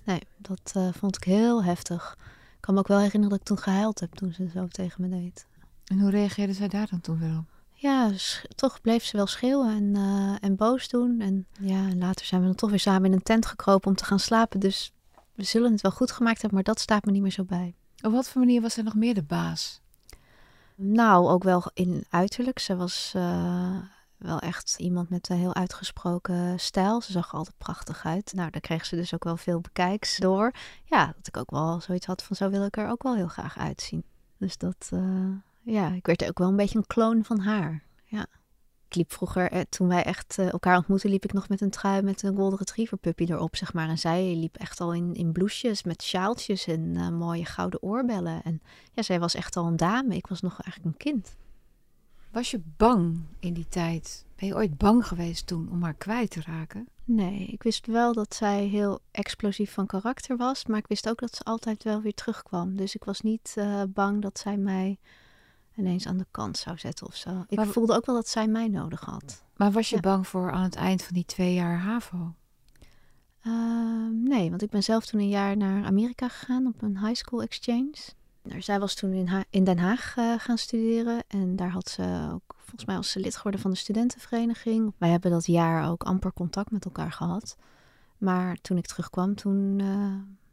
Nee, 0.04 0.20
dat 0.38 0.74
uh, 0.78 0.88
vond 0.94 1.16
ik 1.16 1.24
heel 1.24 1.64
heftig. 1.64 2.16
Ik 2.56 2.58
kan 2.60 2.74
me 2.74 2.80
ook 2.80 2.88
wel 2.88 3.00
herinneren 3.00 3.30
dat 3.30 3.40
ik 3.40 3.46
toen 3.46 3.58
gehuild 3.58 4.00
heb 4.00 4.14
toen 4.14 4.34
ze 4.34 4.50
zo 4.54 4.68
tegen 4.68 5.02
me 5.02 5.10
deed. 5.10 5.46
En 5.86 6.00
hoe 6.00 6.10
reageerde 6.10 6.54
zij 6.54 6.68
daar 6.68 6.88
dan 6.90 7.02
toen 7.02 7.20
weer 7.20 7.38
op? 7.38 7.46
Ja, 7.74 8.12
toch 8.56 8.82
bleef 8.82 9.04
ze 9.04 9.18
wel 9.18 9.28
schreeuwen 9.28 9.76
en, 9.76 9.96
uh, 9.96 10.36
en 10.40 10.56
boos 10.56 10.88
doen. 10.88 11.20
En 11.20 11.46
ja, 11.60 11.96
later 11.96 12.26
zijn 12.26 12.42
we 12.42 12.48
dan 12.48 12.56
toch 12.56 12.70
weer 12.70 12.80
samen 12.80 13.06
in 13.06 13.14
een 13.14 13.24
tent 13.24 13.46
gekropen 13.46 13.90
om 13.90 13.96
te 13.96 14.06
gaan 14.06 14.20
slapen. 14.20 14.60
Dus 14.60 14.92
we 15.34 15.44
zullen 15.44 15.72
het 15.72 15.82
wel 15.82 15.92
goed 15.92 16.12
gemaakt 16.12 16.42
hebben, 16.42 16.54
maar 16.54 16.74
dat 16.74 16.80
staat 16.80 17.06
me 17.06 17.12
niet 17.12 17.22
meer 17.22 17.32
zo 17.32 17.44
bij. 17.44 17.76
Op 18.02 18.12
wat 18.12 18.30
voor 18.30 18.42
manier 18.42 18.62
was 18.62 18.74
zij 18.74 18.84
nog 18.84 18.96
meer 18.96 19.14
de 19.14 19.24
baas? 19.24 19.82
Nou, 20.76 21.28
ook 21.28 21.44
wel 21.44 21.72
in 21.74 22.06
uiterlijk. 22.10 22.60
Ze 22.60 22.76
was 22.76 23.14
wel 24.20 24.40
echt 24.40 24.76
iemand 24.78 25.10
met 25.10 25.30
een 25.30 25.38
heel 25.38 25.56
uitgesproken 25.56 26.60
stijl. 26.60 27.02
Ze 27.02 27.12
zag 27.12 27.28
er 27.28 27.38
altijd 27.38 27.58
prachtig 27.58 28.06
uit. 28.06 28.34
Nou, 28.34 28.50
daar 28.50 28.62
kreeg 28.62 28.86
ze 28.86 28.96
dus 28.96 29.14
ook 29.14 29.24
wel 29.24 29.38
veel 29.38 29.60
bekijks 29.60 30.18
door. 30.18 30.52
Ja, 30.84 31.06
dat 31.06 31.28
ik 31.28 31.38
ook 31.38 31.52
wel 31.52 31.80
zoiets 31.82 32.06
had 32.06 32.24
van 32.24 32.36
zo 32.36 32.50
wil 32.50 32.66
ik 32.66 32.78
er 32.78 32.90
ook 32.90 33.04
wel 33.04 33.16
heel 33.16 33.28
graag 33.28 33.58
uitzien. 33.58 34.04
Dus 34.38 34.58
dat, 34.58 34.90
uh, 34.94 35.30
ja, 35.62 35.92
ik 35.92 36.06
werd 36.06 36.28
ook 36.28 36.38
wel 36.38 36.48
een 36.48 36.56
beetje 36.56 36.78
een 36.78 36.88
kloon 36.88 37.24
van 37.24 37.40
haar. 37.40 37.84
Ja. 38.06 38.26
Ik 38.88 38.96
liep 38.96 39.12
vroeger, 39.12 39.52
eh, 39.52 39.62
toen 39.70 39.88
wij 39.88 40.04
echt 40.04 40.38
uh, 40.40 40.52
elkaar 40.52 40.78
ontmoetten, 40.78 41.10
liep 41.10 41.24
ik 41.24 41.34
nog 41.34 41.50
met 41.50 41.62
een 41.62 41.70
trui 41.70 42.02
met 42.02 42.24
een 42.24 42.36
golden 42.36 42.60
retriever 42.60 42.98
puppy 42.98 43.24
erop, 43.24 43.56
zeg 43.56 43.74
maar. 43.74 43.90
En 43.90 43.98
zij 43.98 44.36
liep 44.36 44.58
echt 44.58 44.82
al 44.82 44.94
in, 44.94 45.14
in 45.14 45.32
bloesjes 45.32 45.84
met 45.84 46.04
sjaaltjes 46.04 46.68
en 46.68 47.14
mooie 47.14 47.46
gouden 47.46 47.84
oorbellen. 47.84 48.44
En 48.44 48.62
ja, 48.94 49.02
zij 49.02 49.20
was 49.20 49.36
echt 49.36 49.56
al 49.56 49.68
een 49.68 49.78
dame. 49.78 50.16
Ik 50.16 50.28
was 50.28 50.42
nog 50.42 50.62
eigenlijk 50.62 50.86
een 50.86 51.12
kind. 51.12 51.36
Was 52.32 52.52
je 52.52 52.62
bang 52.78 53.20
in 53.40 53.54
die 53.54 53.68
tijd? 53.68 54.26
Ben 54.36 54.48
je 54.48 54.56
ooit 54.56 54.78
bang 54.78 55.08
geweest 55.08 55.48
toen 55.48 55.70
om 55.72 55.84
haar 55.84 55.94
kwijt 55.94 56.30
te 56.30 56.42
raken? 56.42 56.88
Nee, 57.04 57.46
ik 57.46 57.64
wist 57.64 57.88
wel 57.88 58.14
dat 58.14 58.36
zij 58.36 58.66
heel 58.66 59.00
explosief 59.12 59.74
van 59.74 59.86
karakter 59.86 60.38
was, 60.38 60.66
maar 60.66 60.78
ik 60.78 60.88
wist 60.88 61.10
ook 61.10 61.20
dat 61.20 61.36
ze 61.36 61.44
altijd 61.44 61.84
wel 61.84 62.02
weer 62.02 62.14
terugkwam. 62.14 62.76
Dus 62.76 62.96
ik 62.96 63.04
was 63.04 63.22
niet 63.22 63.56
uh, 63.58 63.84
bang 63.88 64.22
dat 64.22 64.40
zij 64.40 64.58
mij 64.58 64.98
ineens 65.76 66.08
aan 66.08 66.18
de 66.18 66.28
kant 66.32 66.58
zou 66.58 66.78
zetten 66.78 67.08
of 67.08 67.16
zo. 67.16 67.46
Ik 67.48 67.58
maar, 67.58 67.68
voelde 67.68 67.96
ook 67.96 68.06
wel 68.06 68.16
dat 68.16 68.28
zij 68.28 68.48
mij 68.48 68.68
nodig 68.68 69.02
had. 69.02 69.44
Maar 69.56 69.72
was 69.72 69.90
je 69.90 69.96
ja. 69.96 70.02
bang 70.02 70.28
voor 70.28 70.52
aan 70.52 70.64
het 70.64 70.76
eind 70.76 71.04
van 71.04 71.14
die 71.14 71.26
twee 71.26 71.54
jaar 71.54 71.80
HAVO? 71.80 72.34
Uh, 73.44 74.08
nee, 74.12 74.50
want 74.50 74.62
ik 74.62 74.70
ben 74.70 74.84
zelf 74.84 75.06
toen 75.06 75.20
een 75.20 75.30
jaar 75.30 75.58
naar 75.58 75.86
Amerika 75.86 76.28
gegaan 76.28 76.68
op 76.68 76.82
een 76.82 77.00
high 77.00 77.16
school 77.16 77.42
exchange. 77.42 77.96
Zij 78.58 78.80
was 78.80 78.96
toen 78.96 79.14
in, 79.14 79.28
ha 79.28 79.44
in 79.50 79.64
Den 79.64 79.78
Haag 79.78 80.16
uh, 80.18 80.34
gaan 80.38 80.58
studeren 80.58 81.24
en 81.28 81.56
daar 81.56 81.70
had 81.70 81.90
ze 81.90 82.30
ook, 82.34 82.56
volgens 82.58 82.86
mij 82.86 82.96
was 82.96 83.12
ze 83.12 83.20
lid 83.20 83.36
geworden 83.36 83.62
van 83.62 83.72
de 83.72 83.78
studentenvereniging. 83.78 84.94
Wij 84.98 85.10
hebben 85.10 85.32
dat 85.32 85.46
jaar 85.46 85.90
ook 85.90 86.04
amper 86.04 86.34
contact 86.34 86.72
met 86.72 86.86
elkaar 86.86 87.12
gehad. 87.12 87.58
Maar 88.18 88.56
toen 88.62 88.78
ik 88.78 88.86
terugkwam, 88.86 89.36
toen 89.36 89.80
uh, 89.80 89.88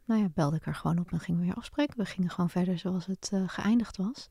nou 0.05 0.21
ja, 0.21 0.27
belde 0.33 0.55
ik 0.55 0.63
haar 0.63 0.75
gewoon 0.75 0.99
op 0.99 1.11
en 1.11 1.19
gingen 1.19 1.39
we 1.39 1.45
weer 1.45 1.55
afspreken. 1.55 1.97
We 1.97 2.05
gingen 2.05 2.29
gewoon 2.29 2.49
verder 2.49 2.77
zoals 2.77 3.05
het 3.05 3.29
uh, 3.33 3.43
geëindigd 3.45 3.97
was. 3.97 4.27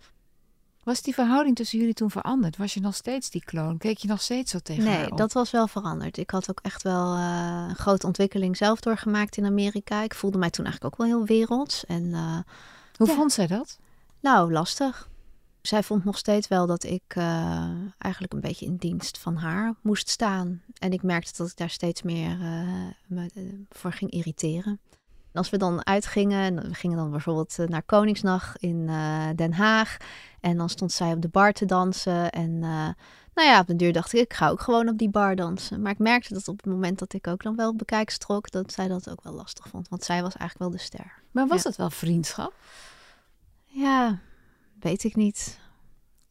Was 0.87 1.03
die 1.03 1.15
verhouding 1.15 1.57
tussen 1.57 1.79
jullie 1.79 1.95
toen 1.95 2.11
veranderd? 2.11 2.57
Was 2.57 2.75
je 2.75 2.81
nog 2.81 2.95
steeds 2.95 3.31
die 3.31 3.45
kloon? 3.45 3.79
Keek 3.79 3.99
je 3.99 4.09
nog 4.09 4.21
steeds 4.21 4.51
zo 4.51 4.59
tegen 4.59 4.85
nee, 4.85 5.11
op? 5.11 5.19
dat 5.19 5.33
was 5.33 5.51
wel 5.51 5.67
veranderd. 5.67 6.17
Ik 6.17 6.31
had 6.31 6.51
ook 6.51 6.61
echt 6.63 6.83
wel 6.83 7.17
uh, 7.17 7.67
een 7.69 7.77
grote 7.77 8.07
ontwikkeling 8.07 8.57
zelf 8.57 8.81
doorgemaakt 8.81 9.37
in 9.37 9.45
Amerika. 9.45 10.03
Ik 10.03 10.15
voelde 10.15 10.39
mij 10.39 10.51
toen 10.51 10.65
eigenlijk 10.65 10.95
ook 10.95 11.07
wel 11.07 11.17
heel 11.17 11.27
werelds. 11.27 11.85
En 11.87 12.05
uh, 12.05 12.39
hoe 12.97 13.07
ja. 13.07 13.15
vond 13.15 13.33
zij 13.33 13.47
dat? 13.47 13.79
Nou, 14.21 14.53
lastig. 14.53 15.09
Zij 15.63 15.83
vond 15.83 16.05
nog 16.05 16.19
steeds 16.19 16.49
wel 16.49 16.67
dat 16.67 16.85
ik 16.85 17.15
uh, 17.17 17.71
eigenlijk 17.99 18.33
een 18.33 18.41
beetje 18.41 18.67
in 18.67 18.77
dienst 18.77 19.19
van 19.19 19.37
haar 19.37 19.75
moest 19.81 20.09
staan. 20.09 20.63
En 20.79 20.93
ik 20.93 21.03
merkte 21.03 21.33
dat 21.37 21.51
ik 21.51 21.57
daar 21.57 21.71
steeds 21.71 22.03
meer 22.03 22.31
uh, 22.31 22.69
me 23.07 23.31
uh, 23.35 23.53
voor 23.71 23.93
ging 23.93 24.11
irriteren. 24.11 24.81
Als 25.33 25.51
we 25.51 25.57
dan 25.57 25.87
uitgingen, 25.87 26.41
en 26.41 26.69
we 26.69 26.75
gingen 26.75 26.97
dan 26.97 27.11
bijvoorbeeld 27.11 27.57
naar 27.67 27.83
Koningsnacht 27.83 28.57
in 28.63 28.87
Den 29.35 29.53
Haag. 29.53 29.97
En 30.41 30.57
dan 30.57 30.69
stond 30.69 30.93
zij 30.93 31.13
op 31.13 31.23
de 31.23 31.29
bar 31.29 31.53
te 31.53 31.65
dansen. 31.65 32.31
En 32.31 32.63
nou 33.37 33.49
ja, 33.49 33.61
op 33.61 33.67
de 33.67 33.77
duur 33.77 33.93
dacht 33.93 34.13
ik, 34.13 34.21
ik 34.21 34.35
ga 34.35 34.49
ook 34.49 34.61
gewoon 34.61 34.89
op 34.89 34.99
die 34.99 35.11
bar 35.11 35.37
dansen. 35.37 35.83
Maar 35.83 35.93
ik 35.93 35.99
merkte 35.99 36.35
dat 36.35 36.49
op 36.49 36.57
het 36.57 36.67
moment 36.67 36.99
dat 36.99 37.13
ik 37.13 37.27
ook 37.27 37.43
dan 37.43 37.57
wel 37.57 37.75
bekijks 37.75 38.19
trok, 38.19 38.51
dat 38.51 38.73
zij 38.73 38.89
dat 38.89 39.11
ook 39.11 39.23
wel 39.23 39.33
lastig 39.33 39.69
vond. 39.69 39.89
Want 39.89 40.05
zij 40.05 40.23
was 40.23 40.37
eigenlijk 40.37 40.71
wel 40.71 40.81
de 40.81 40.85
ster. 40.85 41.23
Maar 41.31 41.47
was 41.47 41.63
ja. 41.63 41.69
het 41.69 41.79
wel 41.79 41.91
vriendschap? 41.91 42.55
Ja, 43.65 44.19
weet 44.81 45.05
ik 45.05 45.17
niet. 45.17 45.59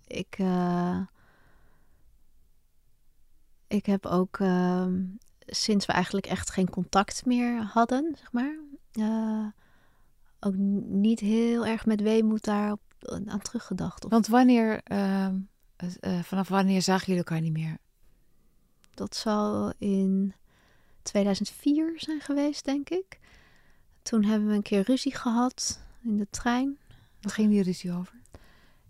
Ik, 0.07 0.37
uh, 0.37 0.99
ik 3.67 3.85
heb 3.85 4.05
ook 4.05 4.39
uh, 4.39 4.87
sinds 5.39 5.85
we 5.85 5.93
eigenlijk 5.93 6.25
echt 6.25 6.51
geen 6.51 6.69
contact 6.69 7.25
meer 7.25 7.61
hadden, 7.61 8.15
zeg 8.17 8.31
maar, 8.31 8.59
uh, 8.93 9.45
ook 10.39 10.55
niet 10.87 11.19
heel 11.19 11.65
erg 11.65 11.85
met 11.85 12.01
weemoed 12.01 12.43
daar 12.43 12.75
aan 13.25 13.41
teruggedacht. 13.41 14.05
Of... 14.05 14.11
Want 14.11 14.27
wanneer, 14.27 14.81
ehm, 15.75 16.21
vanaf 16.21 16.47
wanneer 16.47 16.81
zagen 16.81 17.05
jullie 17.05 17.23
elkaar 17.23 17.41
niet 17.41 17.53
meer? 17.53 17.77
Dat 18.93 19.15
zal 19.15 19.73
in 19.77 20.33
2004 21.01 21.93
zijn 21.95 22.21
geweest, 22.21 22.65
denk 22.65 22.89
ik. 22.89 23.19
Toen 24.01 24.23
hebben 24.23 24.47
we 24.47 24.53
een 24.53 24.61
keer 24.61 24.81
ruzie 24.81 25.15
gehad 25.15 25.79
in 26.03 26.17
de 26.17 26.27
trein. 26.29 26.77
Wat 27.21 27.31
ging 27.31 27.49
die 27.49 27.63
ruzie 27.63 27.91
over? 27.91 28.13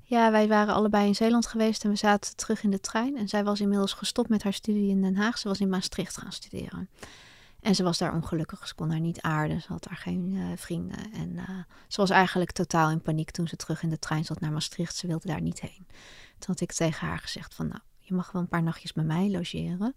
Ja, 0.01 0.31
wij 0.31 0.47
waren 0.47 0.73
allebei 0.73 1.07
in 1.07 1.15
Zeeland 1.15 1.47
geweest 1.47 1.83
en 1.83 1.89
we 1.89 1.95
zaten 1.95 2.35
terug 2.35 2.63
in 2.63 2.71
de 2.71 2.79
trein. 2.79 3.17
En 3.17 3.27
zij 3.27 3.43
was 3.43 3.61
inmiddels 3.61 3.93
gestopt 3.93 4.29
met 4.29 4.43
haar 4.43 4.53
studie 4.53 4.89
in 4.89 5.01
Den 5.01 5.15
Haag. 5.15 5.37
Ze 5.37 5.47
was 5.47 5.59
in 5.59 5.69
Maastricht 5.69 6.17
gaan 6.17 6.31
studeren. 6.31 6.89
En 7.61 7.75
ze 7.75 7.83
was 7.83 7.97
daar 7.97 8.13
ongelukkig. 8.13 8.67
Ze 8.67 8.75
kon 8.75 8.89
daar 8.89 8.99
niet 8.99 9.21
aarden. 9.21 9.61
Ze 9.61 9.67
had 9.67 9.83
daar 9.83 9.97
geen 9.97 10.31
uh, 10.31 10.45
vrienden. 10.55 11.11
En 11.13 11.29
uh, 11.33 11.49
ze 11.87 12.01
was 12.01 12.09
eigenlijk 12.09 12.51
totaal 12.51 12.89
in 12.89 13.01
paniek 13.01 13.31
toen 13.31 13.47
ze 13.47 13.55
terug 13.55 13.83
in 13.83 13.89
de 13.89 13.99
trein 13.99 14.25
zat 14.25 14.39
naar 14.39 14.51
Maastricht. 14.51 14.95
Ze 14.95 15.07
wilde 15.07 15.27
daar 15.27 15.41
niet 15.41 15.61
heen. 15.61 15.87
Toen 16.37 16.53
had 16.53 16.61
ik 16.61 16.71
tegen 16.71 17.07
haar 17.07 17.19
gezegd 17.19 17.53
van 17.53 17.67
nou, 17.67 17.79
je 17.99 18.13
mag 18.13 18.31
wel 18.31 18.41
een 18.41 18.47
paar 18.47 18.63
nachtjes 18.63 18.93
bij 18.93 19.03
mij 19.03 19.29
logeren. 19.29 19.95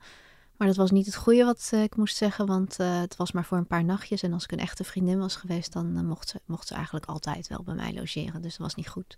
Maar 0.59 0.67
dat 0.67 0.77
was 0.77 0.91
niet 0.91 1.07
het 1.07 1.15
goede 1.15 1.45
wat 1.45 1.71
uh, 1.75 1.83
ik 1.83 1.97
moest 1.97 2.17
zeggen, 2.17 2.47
want 2.47 2.81
uh, 2.81 3.01
het 3.01 3.17
was 3.17 3.33
maar 3.33 3.45
voor 3.45 3.59
een 3.59 3.67
paar 3.67 3.85
nachtjes. 3.85 4.23
En 4.23 4.33
als 4.33 4.45
ik 4.45 4.53
een 4.53 4.59
echte 4.59 4.85
vriendin 4.85 5.19
was 5.19 5.37
geweest, 5.37 5.73
dan 5.73 5.97
uh, 5.97 6.03
mocht, 6.03 6.29
ze, 6.29 6.41
mocht 6.45 6.69
ze 6.69 6.75
eigenlijk 6.75 7.07
altijd 7.07 7.49
wel 7.49 7.63
bij 7.63 7.75
mij 7.75 7.95
logeren. 7.95 8.43
Dus 8.43 8.51
dat 8.51 8.67
was 8.67 8.75
niet 8.75 8.89
goed. 8.89 9.17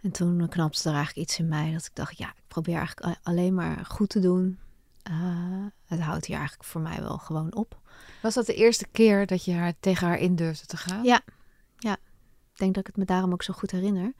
En 0.00 0.10
toen 0.10 0.48
knapte 0.48 0.88
er 0.88 0.94
eigenlijk 0.94 1.28
iets 1.28 1.38
in 1.38 1.48
mij 1.48 1.72
dat 1.72 1.84
ik 1.84 1.94
dacht, 1.94 2.18
ja, 2.18 2.28
ik 2.28 2.42
probeer 2.48 2.76
eigenlijk 2.76 3.18
alleen 3.22 3.54
maar 3.54 3.84
goed 3.84 4.08
te 4.08 4.20
doen. 4.20 4.58
het 5.86 6.00
houdt 6.00 6.26
hier 6.26 6.36
eigenlijk 6.36 6.68
voor 6.68 6.80
mij 6.80 7.00
wel 7.00 7.18
gewoon 7.18 7.54
op. 7.54 7.80
Was 8.22 8.34
dat 8.34 8.46
de 8.46 8.54
eerste 8.54 8.86
keer 8.92 9.26
dat 9.26 9.44
je 9.44 9.52
haar, 9.52 9.74
tegen 9.80 10.06
haar 10.06 10.18
in 10.18 10.36
durfde 10.36 10.66
te 10.66 10.76
gaan? 10.76 11.04
Ja, 11.04 11.20
ja. 11.26 11.36
Ik 12.58 12.64
denk 12.64 12.76
dat 12.76 12.88
ik 12.88 12.96
het 12.96 13.08
me 13.08 13.14
daarom 13.14 13.32
ook 13.32 13.42
zo 13.42 13.52
goed 13.52 13.70
herinner. 13.70 14.12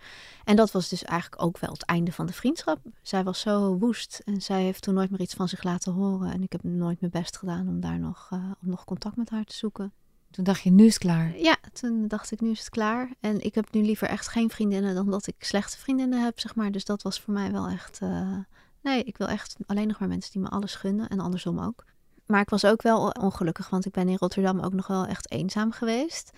En 0.45 0.57
dat 0.57 0.71
was 0.71 0.88
dus 0.88 1.04
eigenlijk 1.04 1.42
ook 1.42 1.59
wel 1.59 1.73
het 1.73 1.83
einde 1.83 2.12
van 2.12 2.26
de 2.26 2.33
vriendschap. 2.33 2.78
Zij 3.02 3.25
was 3.25 3.40
zo 3.40 3.78
woest 3.78 4.23
en 4.25 4.40
zij 4.40 4.62
heeft 4.62 4.83
toen 4.83 4.95
nooit 4.95 5.11
meer 5.11 5.21
iets 5.21 5.35
van 5.35 5.49
zich 5.49 5.62
laten 5.62 5.92
horen. 5.92 6.33
En 6.33 6.42
ik 6.42 6.52
heb 6.52 6.62
nooit 6.62 7.00
mijn 7.00 7.12
best 7.12 7.37
gedaan 7.37 7.68
om 7.68 7.80
daar 7.80 7.99
nog, 7.99 8.30
uh, 8.33 8.38
om 8.62 8.68
nog 8.68 8.85
contact 8.85 9.16
met 9.16 9.30
haar 9.30 9.45
te 9.45 9.54
zoeken. 9.54 9.92
Toen 10.30 10.45
dacht 10.45 10.62
je, 10.62 10.71
nu 10.71 10.85
is 10.85 10.95
het 10.95 11.02
klaar? 11.02 11.38
Ja, 11.38 11.57
toen 11.73 12.09
dacht 12.09 12.30
ik, 12.30 12.40
nu 12.40 12.50
is 12.50 12.59
het 12.59 12.71
klaar. 12.71 13.14
En 13.21 13.40
ik 13.40 13.54
heb 13.54 13.73
nu 13.73 13.83
liever 13.83 14.09
echt 14.09 14.28
geen 14.28 14.50
vriendinnen 14.50 14.95
dan 14.95 15.11
dat 15.11 15.26
ik 15.26 15.37
slechte 15.38 15.78
vriendinnen 15.78 16.25
heb, 16.25 16.40
zeg 16.40 16.54
maar. 16.54 16.73
Dus 16.73 16.85
dat 16.85 17.02
was 17.02 17.21
voor 17.21 17.35
mij 17.35 17.52
wel 17.52 17.68
echt... 17.68 18.00
Uh, 18.02 18.37
nee, 18.83 19.02
ik 19.02 19.16
wil 19.16 19.28
echt 19.28 19.57
alleen 19.66 19.88
nog 19.88 19.99
maar 19.99 20.09
mensen 20.09 20.33
die 20.33 20.42
me 20.42 20.49
alles 20.49 20.75
gunnen 20.75 21.09
en 21.09 21.21
andersom 21.21 21.61
ook. 21.61 21.85
Maar 22.26 22.40
ik 22.40 22.50
was 22.50 22.64
ook 22.64 22.83
wel 22.83 23.09
ongelukkig, 23.09 23.71
want 23.71 23.87
ik 23.87 23.92
ben 23.92 24.09
in 24.09 24.16
Rotterdam 24.16 24.61
ook 24.61 24.73
nog 24.73 24.87
wel 24.87 25.07
echt 25.07 25.30
eenzaam 25.30 25.73
geweest. 25.73 26.30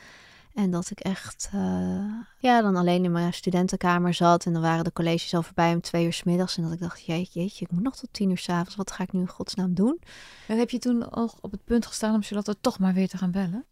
En 0.54 0.70
dat 0.70 0.90
ik 0.90 1.00
echt, 1.00 1.50
uh, 1.54 2.14
ja, 2.38 2.62
dan 2.62 2.76
alleen 2.76 3.04
in 3.04 3.12
mijn 3.12 3.32
studentenkamer 3.32 4.14
zat. 4.14 4.46
En 4.46 4.52
dan 4.52 4.62
waren 4.62 4.84
de 4.84 4.92
colleges 4.92 5.34
al 5.34 5.42
voorbij 5.42 5.72
om 5.72 5.80
twee 5.80 6.04
uur 6.04 6.12
s 6.12 6.22
middags. 6.22 6.56
En 6.56 6.62
dat 6.62 6.72
ik 6.72 6.80
dacht, 6.80 7.04
jeetje, 7.04 7.40
jeetje, 7.40 7.64
ik 7.64 7.70
moet 7.70 7.82
nog 7.82 7.96
tot 7.96 8.12
tien 8.12 8.30
uur 8.30 8.38
s'avonds. 8.38 8.76
Wat 8.76 8.90
ga 8.90 9.02
ik 9.02 9.12
nu 9.12 9.20
in 9.20 9.28
godsnaam 9.28 9.74
doen? 9.74 10.00
En 10.46 10.58
heb 10.58 10.70
je 10.70 10.78
toen 10.78 11.10
al 11.10 11.30
op 11.40 11.50
het 11.50 11.64
punt 11.64 11.86
gestaan 11.86 12.14
om 12.14 12.22
Charlotte 12.22 12.56
toch 12.60 12.78
maar 12.78 12.94
weer 12.94 13.08
te 13.08 13.18
gaan 13.18 13.30
bellen? 13.30 13.64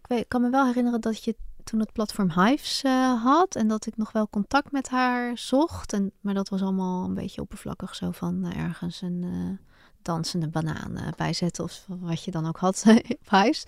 Ik, 0.00 0.06
weet, 0.08 0.20
ik 0.20 0.28
kan 0.28 0.42
me 0.42 0.50
wel 0.50 0.66
herinneren 0.66 1.00
dat 1.00 1.24
je 1.24 1.36
toen 1.64 1.80
het 1.80 1.92
platform 1.92 2.30
Hives 2.30 2.84
uh, 2.84 3.22
had. 3.22 3.56
En 3.56 3.68
dat 3.68 3.86
ik 3.86 3.96
nog 3.96 4.12
wel 4.12 4.28
contact 4.28 4.72
met 4.72 4.88
haar 4.88 5.38
zocht. 5.38 5.92
En, 5.92 6.12
maar 6.20 6.34
dat 6.34 6.48
was 6.48 6.62
allemaal 6.62 7.04
een 7.04 7.14
beetje 7.14 7.40
oppervlakkig. 7.40 7.94
Zo 7.94 8.10
van 8.10 8.46
uh, 8.46 8.56
ergens 8.56 9.02
een 9.02 9.58
dansende 10.02 10.48
banaan 10.48 11.12
bijzetten. 11.16 11.64
Of 11.64 11.84
wat 11.86 12.24
je 12.24 12.30
dan 12.30 12.46
ook 12.46 12.58
had 12.58 12.84
op 12.86 13.30
Hives. 13.42 13.64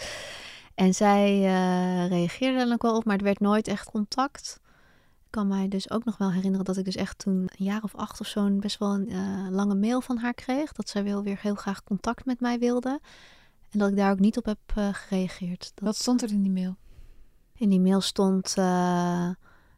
En 0.76 0.95
zij 0.95 1.38
uh, 1.38 2.09
reageerde 2.09 2.59
dan 2.59 2.73
ook 2.73 2.83
wel 2.83 2.97
op, 2.97 3.04
maar 3.04 3.14
het 3.14 3.25
werd 3.25 3.40
nooit 3.40 3.68
echt 3.68 3.90
contact. 3.90 4.61
Ik 5.25 5.30
kan 5.30 5.47
mij 5.49 5.68
dus 5.68 5.90
ook 5.90 6.04
nog 6.04 6.16
wel 6.16 6.33
herinneren 6.33 6.64
dat 6.64 6.76
ik 6.76 6.85
dus 6.85 6.97
echt 6.97 7.18
toen 7.18 7.49
een 7.56 7.64
jaar 7.64 7.83
of 7.83 7.95
acht 7.95 8.21
of 8.21 8.26
zo 8.26 8.50
best 8.50 8.78
wel 8.78 8.95
een 8.95 9.12
uh, 9.12 9.47
lange 9.50 9.75
mail 9.75 10.00
van 10.00 10.18
haar 10.18 10.35
kreeg. 10.35 10.73
Dat 10.73 10.88
zij 10.88 11.04
wel 11.04 11.23
weer 11.23 11.38
heel 11.40 11.54
graag 11.54 11.85
contact 11.85 12.25
met 12.25 12.40
mij 12.40 12.59
wilde. 12.59 13.00
En 13.71 13.78
dat 13.78 13.88
ik 13.88 13.97
daar 13.97 14.11
ook 14.11 14.18
niet 14.18 14.37
op 14.37 14.45
heb 14.45 14.59
uh, 14.78 14.88
gereageerd. 14.92 15.73
Dat... 15.75 15.85
Wat 15.85 15.97
stond 15.97 16.23
er 16.23 16.30
in 16.30 16.42
die 16.42 16.52
mail? 16.52 16.76
In 17.54 17.68
die 17.68 17.80
mail 17.80 18.00
stond 18.00 18.54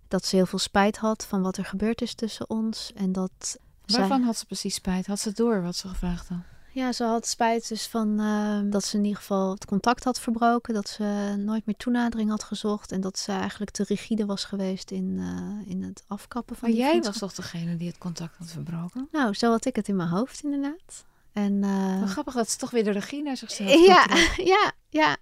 dat 0.08 0.24
ze 0.24 0.36
heel 0.36 0.46
veel 0.46 0.58
spijt 0.58 0.96
had 0.96 1.26
van 1.26 1.42
wat 1.42 1.56
er 1.56 1.64
gebeurd 1.64 2.02
is 2.02 2.14
tussen 2.14 2.50
ons. 2.50 2.92
En 2.94 3.12
dat 3.12 3.58
Waarvan 3.86 4.18
zij... 4.18 4.26
had 4.26 4.36
ze 4.36 4.46
precies 4.46 4.74
spijt? 4.74 5.06
Had 5.06 5.18
ze 5.18 5.32
door 5.32 5.62
wat 5.62 5.76
ze 5.76 5.88
gevraagd 5.88 6.28
had? 6.28 6.38
Ja, 6.78 6.92
ze 6.92 7.04
had 7.04 7.26
spijt 7.26 7.68
dus 7.68 7.86
van 7.86 8.20
uh, 8.20 8.60
dat 8.64 8.84
ze 8.84 8.96
in 8.96 9.04
ieder 9.04 9.18
geval 9.18 9.50
het 9.50 9.64
contact 9.64 10.04
had 10.04 10.20
verbroken. 10.20 10.74
Dat 10.74 10.88
ze 10.88 11.34
nooit 11.38 11.66
meer 11.66 11.76
toenadering 11.76 12.30
had 12.30 12.42
gezocht. 12.42 12.92
En 12.92 13.00
dat 13.00 13.18
ze 13.18 13.32
eigenlijk 13.32 13.70
te 13.70 13.84
rigide 13.84 14.26
was 14.26 14.44
geweest 14.44 14.90
in, 14.90 15.16
uh, 15.18 15.70
in 15.70 15.82
het 15.82 16.04
afkappen 16.06 16.56
van 16.56 16.68
Maar 16.68 16.78
jij 16.78 17.00
was 17.00 17.18
toch 17.18 17.34
degene 17.34 17.76
die 17.76 17.88
het 17.88 17.98
contact 17.98 18.36
had 18.36 18.50
verbroken? 18.50 19.08
Nou, 19.12 19.34
zo 19.34 19.50
had 19.50 19.64
ik 19.64 19.76
het 19.76 19.88
in 19.88 19.96
mijn 19.96 20.08
hoofd 20.08 20.42
inderdaad. 20.42 21.04
En, 21.32 21.52
uh, 21.52 22.00
Wat 22.00 22.10
grappig 22.10 22.34
dat 22.34 22.50
ze 22.50 22.56
toch 22.56 22.70
weer 22.70 22.84
de 22.84 22.90
regie 22.90 23.22
naar 23.22 23.36
zichzelf 23.36 23.86
Ja, 23.86 24.06
ja, 24.54 24.72
ja. 24.88 25.16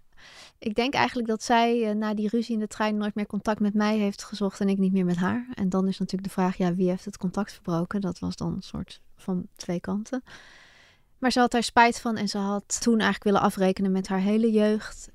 Ik 0.59 0.75
denk 0.75 0.95
eigenlijk 0.95 1.29
dat 1.29 1.43
zij 1.43 1.95
na 1.95 2.15
die 2.15 2.29
ruzie 2.29 2.55
in 2.55 2.61
de 2.61 2.67
trein 2.67 2.97
nooit 2.97 3.15
meer 3.15 3.27
contact 3.27 3.61
met 3.61 3.75
mij 3.75 3.99
heeft 3.99 4.25
gezocht 4.25 4.61
en 4.61 4.69
ik 4.69 4.79
niet 4.79 4.93
meer 4.93 5.05
met 5.05 5.17
haar. 5.17 5.47
En 5.55 5.69
dan 5.69 5.89
is 5.89 5.99
natuurlijk 5.99 6.29
de 6.29 6.41
vraag, 6.41 6.57
ja, 6.57 6.75
wie 6.75 6.89
heeft 6.89 7.05
het 7.05 7.17
contact 7.17 7.53
verbroken? 7.53 8.01
Dat 8.01 8.19
was 8.19 8.37
dan 8.37 8.53
een 8.53 8.63
soort 8.63 9.01
van 9.17 9.47
twee 9.57 9.81
kanten. 9.81 10.23
Maar 11.19 11.33
ze 11.33 11.41
had 11.41 11.51
daar 11.51 11.63
spijt 11.63 12.01
van 12.01 12.17
en 12.17 12.29
ze 12.29 12.39
had 12.39 12.81
toen 12.81 13.01
eigenlijk 13.01 13.25
willen 13.25 13.41
afrekenen 13.41 13.93
met 13.93 14.09
haar 14.09 14.21
hele 14.21 14.51
jeugd. 14.51 15.11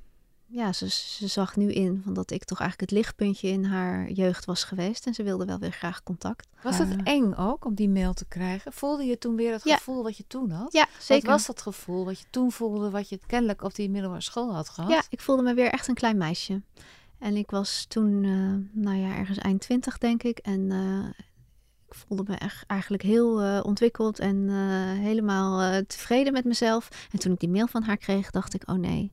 Ja, 0.45 0.73
ze, 0.73 0.89
ze 0.89 1.27
zag 1.27 1.55
nu 1.55 1.71
in 1.71 2.01
van 2.03 2.13
dat 2.13 2.31
ik 2.31 2.43
toch 2.43 2.59
eigenlijk 2.59 2.91
het 2.91 2.99
lichtpuntje 2.99 3.47
in 3.47 3.63
haar 3.63 4.09
jeugd 4.09 4.45
was 4.45 4.63
geweest. 4.63 5.05
En 5.05 5.13
ze 5.13 5.23
wilde 5.23 5.45
wel 5.45 5.59
weer 5.59 5.71
graag 5.71 6.03
contact. 6.03 6.47
Was 6.63 6.77
het 6.77 7.03
eng 7.03 7.33
ook 7.33 7.65
om 7.65 7.75
die 7.75 7.89
mail 7.89 8.13
te 8.13 8.25
krijgen? 8.25 8.73
Voelde 8.73 9.03
je 9.03 9.17
toen 9.17 9.35
weer 9.35 9.51
het 9.51 9.63
ja. 9.63 9.75
gevoel 9.75 10.03
wat 10.03 10.17
je 10.17 10.27
toen 10.27 10.51
had? 10.51 10.73
Ja, 10.73 10.87
zeker. 10.99 11.27
Wat 11.27 11.37
was 11.37 11.45
dat 11.45 11.61
gevoel 11.61 12.05
wat 12.05 12.19
je 12.19 12.25
toen 12.29 12.51
voelde, 12.51 12.89
wat 12.89 13.09
je 13.09 13.19
kennelijk 13.27 13.63
op 13.63 13.75
die 13.75 13.89
middelbare 13.89 14.21
school 14.21 14.53
had 14.53 14.69
gehad? 14.69 14.91
Ja, 14.91 15.03
ik 15.09 15.21
voelde 15.21 15.41
me 15.41 15.53
weer 15.53 15.69
echt 15.69 15.87
een 15.87 15.93
klein 15.93 16.17
meisje. 16.17 16.61
En 17.19 17.35
ik 17.35 17.51
was 17.51 17.85
toen, 17.87 18.23
uh, 18.23 18.83
nou 18.83 18.97
ja, 18.97 19.15
ergens 19.15 19.37
eind 19.37 19.61
twintig 19.61 19.97
denk 19.97 20.23
ik. 20.23 20.37
En 20.37 20.59
uh, 20.59 21.05
ik 21.91 21.97
voelde 22.07 22.23
me 22.27 22.35
echt 22.35 22.65
eigenlijk 22.67 23.03
heel 23.03 23.43
uh, 23.43 23.59
ontwikkeld 23.63 24.19
en 24.19 24.35
uh, 24.35 24.55
helemaal 24.91 25.61
uh, 25.61 25.77
tevreden 25.77 26.33
met 26.33 26.45
mezelf. 26.45 27.07
En 27.11 27.19
toen 27.19 27.31
ik 27.31 27.39
die 27.39 27.49
mail 27.49 27.67
van 27.67 27.83
haar 27.83 27.97
kreeg, 27.97 28.31
dacht 28.31 28.53
ik: 28.53 28.69
oh 28.69 28.75
nee, 28.75 29.11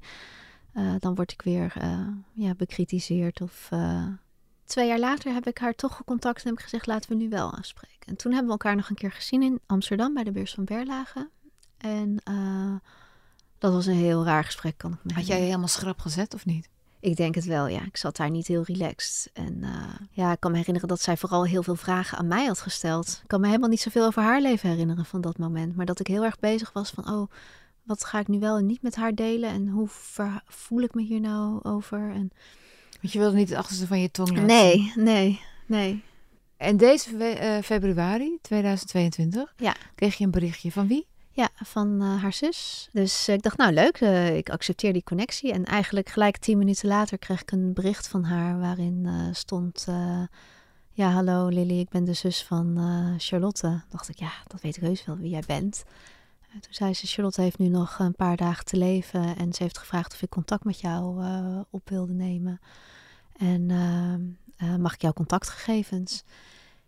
dan 0.99 1.15
word 1.15 1.33
ik 1.33 1.43
weer 1.43 1.73
ja, 2.33 2.55
bekritiseerd. 2.55 3.41
Of 3.41 3.69
twee 4.65 4.89
jaar 4.89 4.99
later 4.99 5.33
heb 5.33 5.47
ik 5.47 5.59
haar 5.59 5.75
toch 5.75 5.97
gecontact 5.97 6.43
en 6.43 6.49
heb 6.49 6.59
ik 6.59 6.65
gezegd: 6.65 6.87
laten 6.87 7.11
we 7.11 7.17
nu 7.17 7.29
wel 7.29 7.55
afspreken. 7.55 8.07
En 8.07 8.17
toen 8.17 8.33
hebben 8.33 8.47
we 8.51 8.59
elkaar 8.59 8.77
nog 8.77 8.89
een 8.89 8.97
keer 8.97 9.13
gezien 9.13 9.43
in 9.43 9.61
Amsterdam 9.67 10.15
bij 10.15 10.25
de 10.25 10.33
beurs 10.33 10.55
van 10.55 10.65
Berlage. 10.65 11.31
En 11.77 12.23
dat 13.59 13.73
was 13.73 13.87
een 13.87 13.95
heel 13.95 14.25
raar 14.25 14.45
gesprek, 14.45 14.79
kan 14.79 14.93
ik 14.93 14.99
me 15.03 15.13
Had 15.13 15.27
jij 15.27 15.41
helemaal 15.41 15.69
schrap 15.69 15.99
gezet 15.99 16.35
of 16.35 16.47
niet? 16.47 16.69
Ik 17.01 17.17
denk 17.17 17.35
het 17.35 17.45
wel, 17.45 17.67
ja. 17.67 17.85
Ik 17.85 17.97
zat 17.97 18.17
daar 18.17 18.31
niet 18.31 18.47
heel 18.47 18.63
relaxed. 18.63 19.31
En 19.33 19.59
uh, 19.61 19.95
ja, 20.11 20.33
ik 20.33 20.41
kan 20.41 20.51
me 20.51 20.57
herinneren 20.57 20.89
dat 20.89 21.01
zij 21.01 21.17
vooral 21.17 21.47
heel 21.47 21.63
veel 21.63 21.77
vragen 21.77 22.19
aan 22.19 22.27
mij 22.27 22.47
had 22.47 22.61
gesteld. 22.61 23.19
Ik 23.23 23.29
kan 23.29 23.41
me 23.41 23.47
helemaal 23.47 23.69
niet 23.69 23.81
zoveel 23.81 24.07
over 24.07 24.23
haar 24.23 24.41
leven 24.41 24.69
herinneren 24.69 25.05
van 25.05 25.21
dat 25.21 25.39
moment. 25.39 25.77
Maar 25.77 25.87
dat 25.87 26.01
ik 26.01 26.07
heel 26.07 26.25
erg 26.25 26.39
bezig 26.39 26.73
was 26.73 26.91
van, 26.91 27.11
oh, 27.11 27.31
wat 27.83 28.05
ga 28.05 28.19
ik 28.19 28.29
nu 28.29 28.39
wel 28.39 28.57
en 28.57 28.67
niet 28.67 28.83
met 28.83 28.97
haar 28.97 29.15
delen? 29.15 29.51
En 29.51 29.69
hoe 29.69 29.89
voel 30.47 30.81
ik 30.81 30.95
me 30.95 31.03
hier 31.03 31.21
nou 31.21 31.63
over? 31.63 31.99
En... 31.99 32.31
Want 33.01 33.13
je 33.13 33.19
wilde 33.19 33.37
niet 33.37 33.49
het 33.49 33.59
achterste 33.59 33.87
van 33.87 34.01
je 34.01 34.11
tong 34.11 34.29
laten 34.29 34.47
Nee, 34.47 34.93
nee, 34.95 35.41
nee. 35.67 36.03
En 36.57 36.77
deze 36.77 37.11
uh, 37.41 37.63
februari 37.63 38.39
2022 38.43 39.55
ja. 39.57 39.75
kreeg 39.95 40.15
je 40.15 40.25
een 40.25 40.31
berichtje 40.31 40.73
van 40.73 40.87
wie? 40.87 41.07
Ja, 41.39 41.49
van 41.55 42.03
uh, 42.03 42.23
haar 42.23 42.33
zus. 42.33 42.89
Dus 42.93 43.29
ik 43.29 43.43
dacht, 43.43 43.57
nou 43.57 43.73
leuk, 43.73 44.01
uh, 44.01 44.37
ik 44.37 44.51
accepteer 44.51 44.93
die 44.93 45.03
connectie. 45.03 45.53
En 45.53 45.65
eigenlijk 45.65 46.09
gelijk 46.09 46.37
tien 46.37 46.59
minuten 46.59 46.89
later 46.89 47.19
kreeg 47.19 47.41
ik 47.41 47.51
een 47.51 47.73
bericht 47.73 48.09
van 48.09 48.25
haar 48.25 48.59
waarin 48.59 49.09
stond... 49.33 49.87
ja, 50.93 51.11
hallo 51.11 51.49
Lily, 51.49 51.79
ik 51.79 51.89
ben 51.89 52.05
de 52.05 52.13
zus 52.13 52.45
van 52.45 52.79
Charlotte. 53.19 53.83
dacht 53.89 54.09
ik, 54.09 54.19
ja, 54.19 54.33
dat 54.47 54.61
weet 54.61 54.77
ik 54.77 54.83
heus 54.83 55.05
wel 55.05 55.17
wie 55.17 55.31
jij 55.31 55.43
bent. 55.47 55.85
toen 56.51 56.75
zei 56.75 56.95
ze, 56.95 57.07
Charlotte 57.07 57.41
heeft 57.41 57.59
nu 57.59 57.69
nog 57.69 57.99
een 57.99 58.15
paar 58.15 58.37
dagen 58.37 58.65
te 58.65 58.77
leven. 58.77 59.37
En 59.37 59.53
ze 59.53 59.63
heeft 59.63 59.79
gevraagd 59.79 60.13
of 60.13 60.23
ik 60.23 60.31
contact 60.31 60.65
met 60.65 60.81
jou 60.81 61.25
op 61.71 61.89
wilde 61.89 62.13
nemen. 62.13 62.61
En 63.37 63.67
mag 64.79 64.95
ik 64.95 65.03
jouw 65.03 65.13
contactgegevens? 65.13 66.25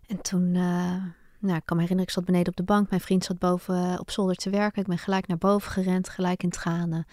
En 0.07 0.21
toen... 0.21 0.57
Nou, 1.41 1.57
ik 1.57 1.63
kan 1.65 1.77
me 1.77 1.83
herinneren, 1.83 2.03
ik 2.03 2.11
zat 2.11 2.25
beneden 2.25 2.49
op 2.49 2.57
de 2.57 2.63
bank. 2.63 2.91
Mijn 2.91 3.01
vriend 3.01 3.25
zat 3.25 3.39
boven 3.39 3.75
uh, 3.75 3.97
op 3.99 4.11
zolder 4.11 4.37
te 4.37 4.51
werken. 4.51 4.83
Ik 4.83 4.89
ben 4.89 4.99
gelijk 4.99 5.27
naar 5.27 5.39
boven 5.39 5.71
gerend, 5.71 6.09
gelijk 6.09 6.43
in 6.43 6.51
tranen. 6.51 7.07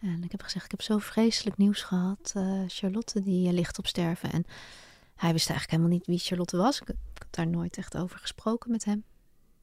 En 0.00 0.24
ik 0.24 0.30
heb 0.30 0.42
gezegd, 0.42 0.64
ik 0.64 0.70
heb 0.70 0.82
zo 0.82 0.98
vreselijk 0.98 1.56
nieuws 1.56 1.82
gehad. 1.82 2.32
Uh, 2.36 2.62
Charlotte, 2.66 3.22
die 3.22 3.46
uh, 3.46 3.52
ligt 3.52 3.78
op 3.78 3.86
sterven. 3.86 4.32
En 4.32 4.44
hij 5.16 5.32
wist 5.32 5.50
eigenlijk 5.50 5.70
helemaal 5.70 5.98
niet 5.98 6.06
wie 6.06 6.18
Charlotte 6.18 6.56
was. 6.56 6.80
Ik, 6.80 6.88
ik 6.88 6.96
heb 7.14 7.26
daar 7.30 7.46
nooit 7.46 7.76
echt 7.76 7.96
over 7.96 8.18
gesproken 8.18 8.70
met 8.70 8.84
hem. 8.84 9.04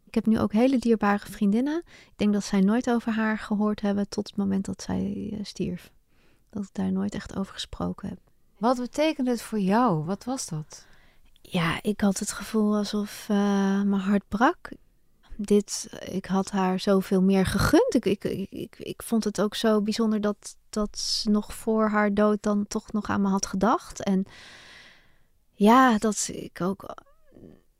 Ik 0.05 0.15
heb 0.15 0.25
nu 0.25 0.39
ook 0.39 0.51
hele 0.51 0.77
dierbare 0.77 1.25
vriendinnen. 1.31 1.83
Ik 1.85 2.13
denk 2.15 2.33
dat 2.33 2.43
zij 2.43 2.59
nooit 2.59 2.89
over 2.89 3.11
haar 3.11 3.37
gehoord 3.37 3.81
hebben 3.81 4.09
tot 4.09 4.27
het 4.27 4.37
moment 4.37 4.65
dat 4.65 4.81
zij 4.81 5.39
stierf. 5.41 5.91
Dat 6.49 6.63
ik 6.63 6.69
daar 6.71 6.91
nooit 6.91 7.13
echt 7.13 7.35
over 7.35 7.53
gesproken 7.53 8.09
heb. 8.09 8.19
Wat 8.57 8.77
betekende 8.77 9.31
het 9.31 9.41
voor 9.41 9.59
jou? 9.59 10.05
Wat 10.05 10.23
was 10.23 10.47
dat? 10.47 10.85
Ja, 11.49 11.79
ik 11.81 12.01
had 12.01 12.19
het 12.19 12.31
gevoel 12.31 12.75
alsof 12.75 13.27
uh, 13.31 13.37
mijn 13.81 14.01
hart 14.01 14.23
brak. 14.27 14.69
Dit, 15.35 15.89
ik 16.05 16.25
had 16.25 16.51
haar 16.51 16.79
zoveel 16.79 17.21
meer 17.21 17.45
gegund. 17.45 17.95
Ik, 17.95 18.05
ik, 18.05 18.23
ik, 18.49 18.75
ik 18.79 19.03
vond 19.03 19.23
het 19.23 19.41
ook 19.41 19.55
zo 19.55 19.81
bijzonder 19.81 20.21
dat, 20.21 20.55
dat 20.69 20.97
ze 20.97 21.29
nog 21.29 21.53
voor 21.53 21.89
haar 21.89 22.13
dood 22.13 22.43
dan 22.43 22.67
toch 22.67 22.91
nog 22.91 23.09
aan 23.09 23.21
me 23.21 23.27
had 23.27 23.45
gedacht. 23.45 24.03
En 24.03 24.25
ja, 25.53 25.97
dat 25.97 26.29
ik 26.31 26.61
ook. 26.61 26.95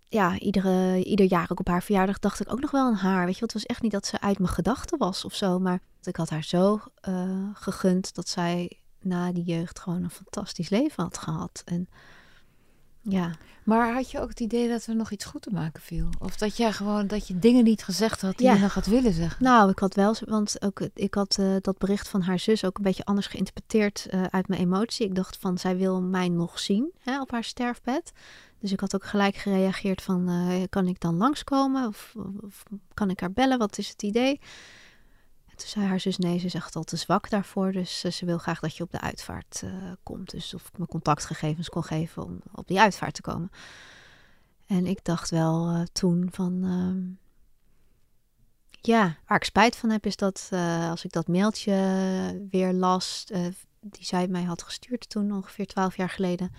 Ja, 0.09 0.39
iedere, 0.39 1.03
ieder 1.03 1.25
jaar 1.25 1.47
ook 1.51 1.59
op 1.59 1.67
haar 1.67 1.83
verjaardag 1.83 2.19
dacht 2.19 2.39
ik 2.39 2.51
ook 2.51 2.59
nog 2.59 2.71
wel 2.71 2.85
aan 2.85 2.93
haar. 2.93 3.25
Weet 3.25 3.37
je, 3.37 3.43
het 3.43 3.53
was 3.53 3.65
echt 3.65 3.81
niet 3.81 3.91
dat 3.91 4.05
ze 4.05 4.21
uit 4.21 4.39
mijn 4.39 4.53
gedachten 4.53 4.97
was 4.97 5.25
of 5.25 5.33
zo. 5.33 5.59
Maar 5.59 5.81
ik 6.01 6.15
had 6.15 6.29
haar 6.29 6.43
zo 6.43 6.79
uh, 7.09 7.49
gegund 7.53 8.15
dat 8.15 8.29
zij 8.29 8.79
na 8.99 9.31
die 9.31 9.43
jeugd 9.43 9.79
gewoon 9.79 10.03
een 10.03 10.09
fantastisch 10.09 10.69
leven 10.69 11.03
had 11.03 11.17
gehad. 11.17 11.61
En 11.65 11.89
ja. 13.09 13.31
Maar 13.63 13.93
had 13.93 14.11
je 14.11 14.19
ook 14.19 14.29
het 14.29 14.39
idee 14.39 14.69
dat 14.69 14.85
er 14.85 14.95
nog 14.95 15.11
iets 15.11 15.25
goed 15.25 15.41
te 15.41 15.49
maken 15.49 15.81
viel? 15.81 16.09
Of 16.19 16.35
dat 16.37 16.57
jij 16.57 16.73
gewoon 16.73 17.07
dat 17.07 17.27
je 17.27 17.39
dingen 17.39 17.63
niet 17.63 17.83
gezegd 17.83 18.21
had 18.21 18.37
die 18.37 18.47
ja. 18.47 18.53
je 18.53 18.59
nog 18.59 18.73
had 18.73 18.85
willen 18.85 19.13
zeggen? 19.13 19.43
Nou, 19.43 19.69
ik 19.69 19.79
had 19.79 19.95
wel, 19.95 20.15
want 20.25 20.61
ook 20.61 20.81
ik 20.93 21.13
had 21.13 21.37
uh, 21.39 21.55
dat 21.61 21.77
bericht 21.77 22.07
van 22.07 22.21
haar 22.21 22.39
zus 22.39 22.65
ook 22.65 22.77
een 22.77 22.83
beetje 22.83 23.05
anders 23.05 23.27
geïnterpreteerd 23.27 24.07
uh, 24.13 24.23
uit 24.23 24.47
mijn 24.47 24.61
emotie. 24.61 25.05
Ik 25.05 25.15
dacht 25.15 25.37
van 25.39 25.57
zij 25.57 25.77
wil 25.77 26.01
mij 26.01 26.29
nog 26.29 26.59
zien 26.59 26.91
hè, 26.99 27.21
op 27.21 27.31
haar 27.31 27.43
sterfbed. 27.43 28.11
Dus 28.59 28.71
ik 28.71 28.79
had 28.79 28.95
ook 28.95 29.05
gelijk 29.05 29.35
gereageerd 29.35 30.01
van 30.01 30.29
uh, 30.29 30.63
kan 30.69 30.87
ik 30.87 30.99
dan 30.99 31.17
langskomen 31.17 31.87
of, 31.87 32.13
of 32.41 32.63
kan 32.93 33.09
ik 33.09 33.19
haar 33.19 33.31
bellen? 33.31 33.57
Wat 33.57 33.77
is 33.77 33.89
het 33.89 34.03
idee? 34.03 34.39
Toen 35.57 35.67
zei 35.67 35.85
haar 35.85 35.99
zus, 35.99 36.17
nee, 36.17 36.39
ze 36.39 36.45
is 36.45 36.53
echt 36.53 36.75
al 36.75 36.83
te 36.83 36.95
zwak 36.95 37.29
daarvoor. 37.29 37.71
Dus 37.71 38.05
uh, 38.05 38.11
ze 38.11 38.25
wil 38.25 38.37
graag 38.37 38.59
dat 38.59 38.75
je 38.75 38.83
op 38.83 38.91
de 38.91 39.01
uitvaart 39.01 39.61
uh, 39.63 39.91
komt. 40.03 40.31
Dus 40.31 40.53
of 40.53 40.67
ik 40.67 40.77
mijn 40.77 40.89
contactgegevens 40.89 41.69
kon 41.69 41.83
geven 41.83 42.23
om 42.23 42.41
op 42.51 42.67
die 42.67 42.79
uitvaart 42.79 43.13
te 43.13 43.21
komen. 43.21 43.51
En 44.65 44.85
ik 44.85 45.03
dacht 45.03 45.29
wel 45.29 45.71
uh, 45.71 45.81
toen 45.91 46.27
van... 46.31 47.17
ja, 48.81 49.17
waar 49.27 49.37
ik 49.37 49.43
spijt 49.43 49.75
van 49.75 49.89
heb 49.89 50.05
is 50.05 50.15
dat 50.15 50.49
als 50.89 51.05
ik 51.05 51.11
dat 51.11 51.27
mailtje 51.27 52.47
weer 52.49 52.73
las... 52.73 53.25
die 53.79 54.05
zij 54.05 54.27
mij 54.27 54.43
had 54.43 54.63
gestuurd 54.63 55.09
toen, 55.09 55.31
ongeveer 55.31 55.67
twaalf 55.67 55.97
jaar 55.97 56.09
geleden... 56.09 56.51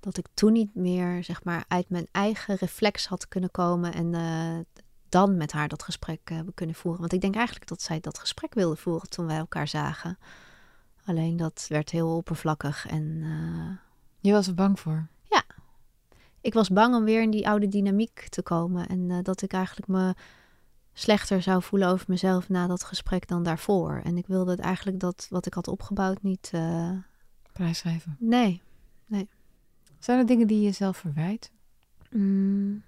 dat 0.00 0.18
ik 0.18 0.26
toen 0.34 0.52
niet 0.52 0.74
meer, 0.74 1.24
zeg 1.24 1.44
maar, 1.44 1.64
uit 1.68 1.88
mijn 1.88 2.08
eigen 2.12 2.56
reflex 2.56 3.06
had 3.06 3.28
kunnen 3.28 3.50
komen... 3.50 3.92
en 3.92 4.14
dan 5.10 5.36
met 5.36 5.52
haar 5.52 5.68
dat 5.68 5.82
gesprek 5.82 6.20
hebben 6.28 6.54
kunnen 6.54 6.74
voeren. 6.74 7.00
Want 7.00 7.12
ik 7.12 7.20
denk 7.20 7.34
eigenlijk 7.34 7.68
dat 7.68 7.82
zij 7.82 8.00
dat 8.00 8.18
gesprek 8.18 8.54
wilde 8.54 8.76
voeren 8.76 9.08
toen 9.08 9.26
wij 9.26 9.36
elkaar 9.36 9.68
zagen. 9.68 10.18
Alleen 11.04 11.36
dat 11.36 11.66
werd 11.68 11.90
heel 11.90 12.16
oppervlakkig 12.16 12.86
en... 12.86 13.20
eh, 13.22 13.76
Je 14.20 14.32
was 14.32 14.46
er 14.46 14.54
bang 14.54 14.80
voor. 14.80 15.06
ik 16.42 16.54
was 16.54 16.68
bang 16.68 16.94
om 16.94 17.04
weer 17.04 17.22
in 17.22 17.30
die 17.30 17.48
oude 17.48 17.68
dynamiek 17.68 18.26
te 18.28 18.42
komen. 18.42 18.86
En 18.88 19.10
eh, 19.10 19.18
dat 19.22 19.42
ik 19.42 19.52
eigenlijk 19.52 19.88
me 19.88 20.14
slechter 20.92 21.42
zou 21.42 21.62
voelen 21.62 21.88
over 21.88 22.04
mezelf 22.08 22.48
na 22.48 22.66
dat 22.66 22.84
gesprek 22.84 23.28
dan 23.28 23.42
daarvoor. 23.42 24.00
En 24.04 24.16
ik 24.16 24.26
wilde 24.26 24.50
het 24.50 24.60
eigenlijk 24.60 25.00
dat 25.00 25.26
wat 25.30 25.46
ik 25.46 25.54
had 25.54 25.68
opgebouwd 25.68 26.22
niet. 26.22 26.50
eh, 26.52 26.90
Prijsschrijven. 27.52 28.16
nee. 29.06 29.28
Zijn 29.98 30.18
er 30.18 30.26
dingen 30.26 30.46
die 30.46 30.56
je 30.58 30.64
jezelf 30.64 30.96
verwijt? 30.96 31.50
Mm. 32.10 32.82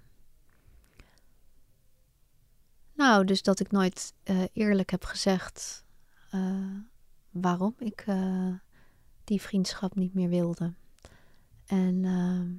Nou, 2.93 3.25
dus 3.25 3.41
dat 3.41 3.59
ik 3.59 3.71
nooit 3.71 4.13
eh, 4.23 4.41
eerlijk 4.53 4.91
heb 4.91 5.03
gezegd 5.03 5.85
eh, 6.31 6.77
waarom 7.29 7.75
ik 7.77 8.03
eh, 8.05 8.53
die 9.23 9.41
vriendschap 9.41 9.95
niet 9.95 10.13
meer 10.13 10.29
wilde. 10.29 10.73
En 11.65 12.05
ehm, 12.05 12.51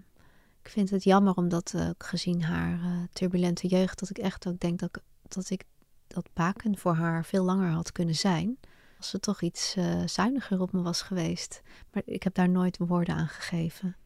ik 0.63 0.71
vind 0.71 0.91
het 0.91 1.05
jammer 1.05 1.35
omdat 1.35 1.75
gezien 1.99 2.43
haar 2.43 2.79
turbulente 3.13 3.67
jeugd, 3.67 3.99
dat 3.99 4.11
ik 4.11 4.19
echt 4.19 4.47
ook 4.47 4.61
denk 4.61 4.79
dat 4.79 4.97
ik 4.97 5.03
dat, 5.29 5.51
ik 5.51 5.65
dat 6.07 6.29
baken 6.33 6.79
voor 6.79 6.95
haar 6.95 7.25
veel 7.25 7.45
langer 7.45 7.71
had 7.71 7.93
kunnen 7.93 8.15
zijn. 8.15 8.59
Als 8.97 9.09
ze 9.09 9.21
toch 9.21 9.43
iets 9.43 9.77
zuiniger 10.07 10.61
op 10.61 10.73
me 10.73 10.83
was 10.83 11.03
geweest. 11.03 11.63
Maar 11.93 12.03
ik 12.07 12.23
heb 12.23 12.35
daar 12.35 12.49
nooit 12.49 12.79
woorden 12.79 13.15
aan 13.15 13.29
gegeven. 13.29 13.97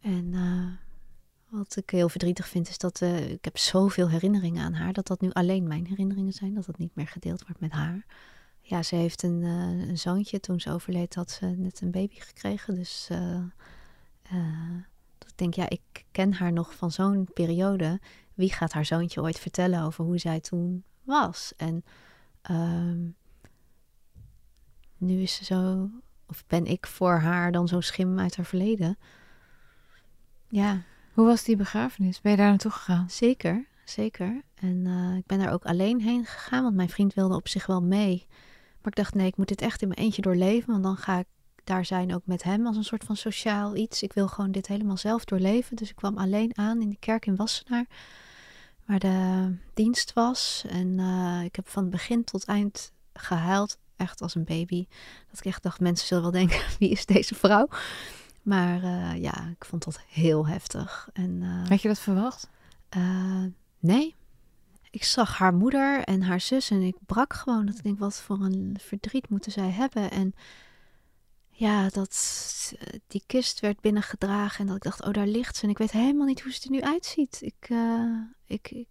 En 0.00 0.34
wat 1.56 1.76
ik 1.76 1.90
heel 1.90 2.08
verdrietig 2.08 2.48
vind 2.48 2.68
is 2.68 2.78
dat 2.78 3.00
eh, 3.00 3.30
ik 3.30 3.44
heb 3.44 3.58
zoveel 3.58 4.08
herinneringen 4.08 4.64
aan 4.64 4.72
haar. 4.72 4.92
Dat 4.92 5.06
dat 5.06 5.20
nu 5.20 5.30
alleen 5.32 5.66
mijn 5.66 5.86
herinneringen 5.86 6.32
zijn. 6.32 6.54
Dat 6.54 6.66
dat 6.66 6.78
niet 6.78 6.94
meer 6.94 7.06
gedeeld 7.06 7.42
wordt 7.46 7.60
met 7.60 7.72
haar. 7.72 8.06
Ja, 8.60 8.82
ze 8.82 8.96
heeft 8.96 9.22
een, 9.22 9.42
eh, 9.42 9.88
een 9.88 9.98
zoontje. 9.98 10.40
Toen 10.40 10.60
ze 10.60 10.70
overleed 10.70 11.14
had 11.14 11.30
ze 11.30 11.46
net 11.46 11.80
een 11.80 11.90
baby 11.90 12.20
gekregen. 12.20 12.74
Dus 12.74 13.08
dat 15.18 15.30
ik 15.30 15.38
denk, 15.38 15.54
ja, 15.54 15.68
ik 15.68 16.04
ken 16.10 16.32
haar 16.32 16.52
nog 16.52 16.74
van 16.74 16.90
zo'n 16.90 17.28
periode. 17.34 18.00
Wie 18.34 18.52
gaat 18.52 18.72
haar 18.72 18.84
zoontje 18.84 19.20
ooit 19.20 19.38
vertellen 19.38 19.82
over 19.82 20.04
hoe 20.04 20.18
zij 20.18 20.40
toen 20.40 20.84
was? 21.02 21.52
En 21.56 21.84
ehm, 22.42 23.08
nu 24.96 25.20
is 25.20 25.34
ze 25.34 25.44
zo... 25.44 25.90
Of 26.26 26.46
ben 26.46 26.66
ik 26.66 26.86
voor 26.86 27.18
haar 27.18 27.52
dan 27.52 27.68
zo'n 27.68 27.82
schim 27.82 28.18
uit 28.18 28.36
haar 28.36 28.46
verleden? 28.46 28.98
Ja, 30.48 30.82
Hoe 31.14 31.26
was 31.26 31.44
die 31.44 31.56
begrafenis? 31.56 32.20
Ben 32.20 32.30
je 32.30 32.38
daar 32.38 32.48
naartoe 32.48 32.70
gegaan? 32.70 33.10
Zeker, 33.10 33.66
zeker. 33.84 34.42
En 34.54 34.86
eh, 34.86 35.16
ik 35.16 35.26
ben 35.26 35.38
daar 35.38 35.52
ook 35.52 35.64
alleen 35.64 36.00
heen 36.00 36.24
gegaan, 36.24 36.62
want 36.62 36.74
mijn 36.74 36.88
vriend 36.88 37.14
wilde 37.14 37.34
op 37.34 37.48
zich 37.48 37.66
wel 37.66 37.82
mee. 37.82 38.26
Maar 38.28 38.92
ik 38.92 38.94
dacht, 38.94 39.14
nee, 39.14 39.26
ik 39.26 39.36
moet 39.36 39.48
dit 39.48 39.60
echt 39.60 39.82
in 39.82 39.88
mijn 39.88 40.00
eentje 40.00 40.22
doorleven, 40.22 40.70
want 40.70 40.82
dan 40.82 40.96
ga 40.96 41.18
ik 41.18 41.26
daar 41.64 41.84
zijn 41.84 42.14
ook 42.14 42.22
met 42.24 42.42
hem 42.42 42.66
als 42.66 42.76
een 42.76 42.84
soort 42.84 43.04
van 43.04 43.16
sociaal 43.16 43.76
iets. 43.76 44.02
Ik 44.02 44.12
wil 44.12 44.28
gewoon 44.28 44.52
dit 44.52 44.66
helemaal 44.66 44.96
zelf 44.96 45.24
doorleven. 45.24 45.76
Dus 45.76 45.90
ik 45.90 45.96
kwam 45.96 46.18
alleen 46.18 46.58
aan 46.58 46.80
in 46.80 46.90
de 46.90 46.98
kerk 46.98 47.26
in 47.26 47.36
Wassenaar, 47.36 47.86
waar 48.86 48.98
de 48.98 49.50
dienst 49.74 50.12
was. 50.12 50.64
En 50.68 50.98
eh, 50.98 51.40
ik 51.44 51.56
heb 51.56 51.68
van 51.68 51.90
begin 51.90 52.24
tot 52.24 52.44
eind 52.44 52.92
gehuild, 53.12 53.78
echt 53.96 54.20
als 54.20 54.34
een 54.34 54.44
baby. 54.44 54.86
Dat 55.30 55.38
ik 55.38 55.44
echt 55.44 55.62
dacht, 55.62 55.80
mensen 55.80 56.06
zullen 56.06 56.22
wel 56.22 56.32
denken, 56.32 56.60
wie 56.78 56.90
is 56.90 57.06
deze 57.06 57.34
vrouw? 57.34 57.68
Maar 58.44 58.82
eh, 58.82 59.22
ja, 59.22 59.48
ik 59.48 59.64
vond 59.64 59.84
dat 59.84 60.00
heel 60.08 60.46
heftig. 60.46 61.08
En, 61.12 61.42
eh, 61.42 61.68
Had 61.68 61.82
je 61.82 61.88
dat 61.88 61.98
verwacht? 61.98 62.50
eh, 62.88 63.44
nee. 63.78 64.14
Ik 64.90 65.04
zag 65.04 65.38
haar 65.38 65.54
moeder 65.54 66.00
en 66.04 66.22
haar 66.22 66.40
zus 66.40 66.70
en 66.70 66.82
ik 66.82 66.96
brak 67.06 67.32
gewoon. 67.32 67.66
Dat 67.66 67.76
ik 67.76 67.82
denk, 67.82 67.98
wat 67.98 68.20
voor 68.20 68.40
een 68.40 68.76
verdriet 68.80 69.28
moeten 69.28 69.52
zij 69.52 69.70
hebben? 69.70 70.10
En 70.10 70.34
ja, 71.48 71.88
dat 71.88 72.72
die 73.06 73.22
kist 73.26 73.60
werd 73.60 73.80
binnengedragen 73.80 74.60
en 74.60 74.66
dat 74.66 74.76
ik 74.76 74.82
dacht, 74.82 75.02
oh, 75.04 75.12
daar 75.12 75.26
ligt 75.26 75.56
ze. 75.56 75.62
En 75.64 75.70
ik 75.70 75.78
weet 75.78 75.90
helemaal 75.90 76.26
niet 76.26 76.40
hoe 76.42 76.52
ze 76.52 76.64
er 76.64 76.70
nu 76.70 76.80
uitziet. 76.82 77.38
Ik, 77.42 77.70
ik, 78.46 78.70
ik- 78.70 78.88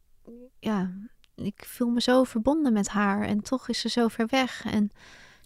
ja, 0.60 0.92
ik 1.36 1.66
voel 1.66 1.90
me 1.90 2.02
zo 2.02 2.24
verbonden 2.24 2.74
met 2.74 2.88
haar 2.88 3.22
en 3.24 3.42
toch 3.42 3.68
is 3.68 3.80
ze 3.80 3.90
zo 3.90 4.08
ver 4.08 4.28
weg. 4.28 4.66
En, 4.66 4.92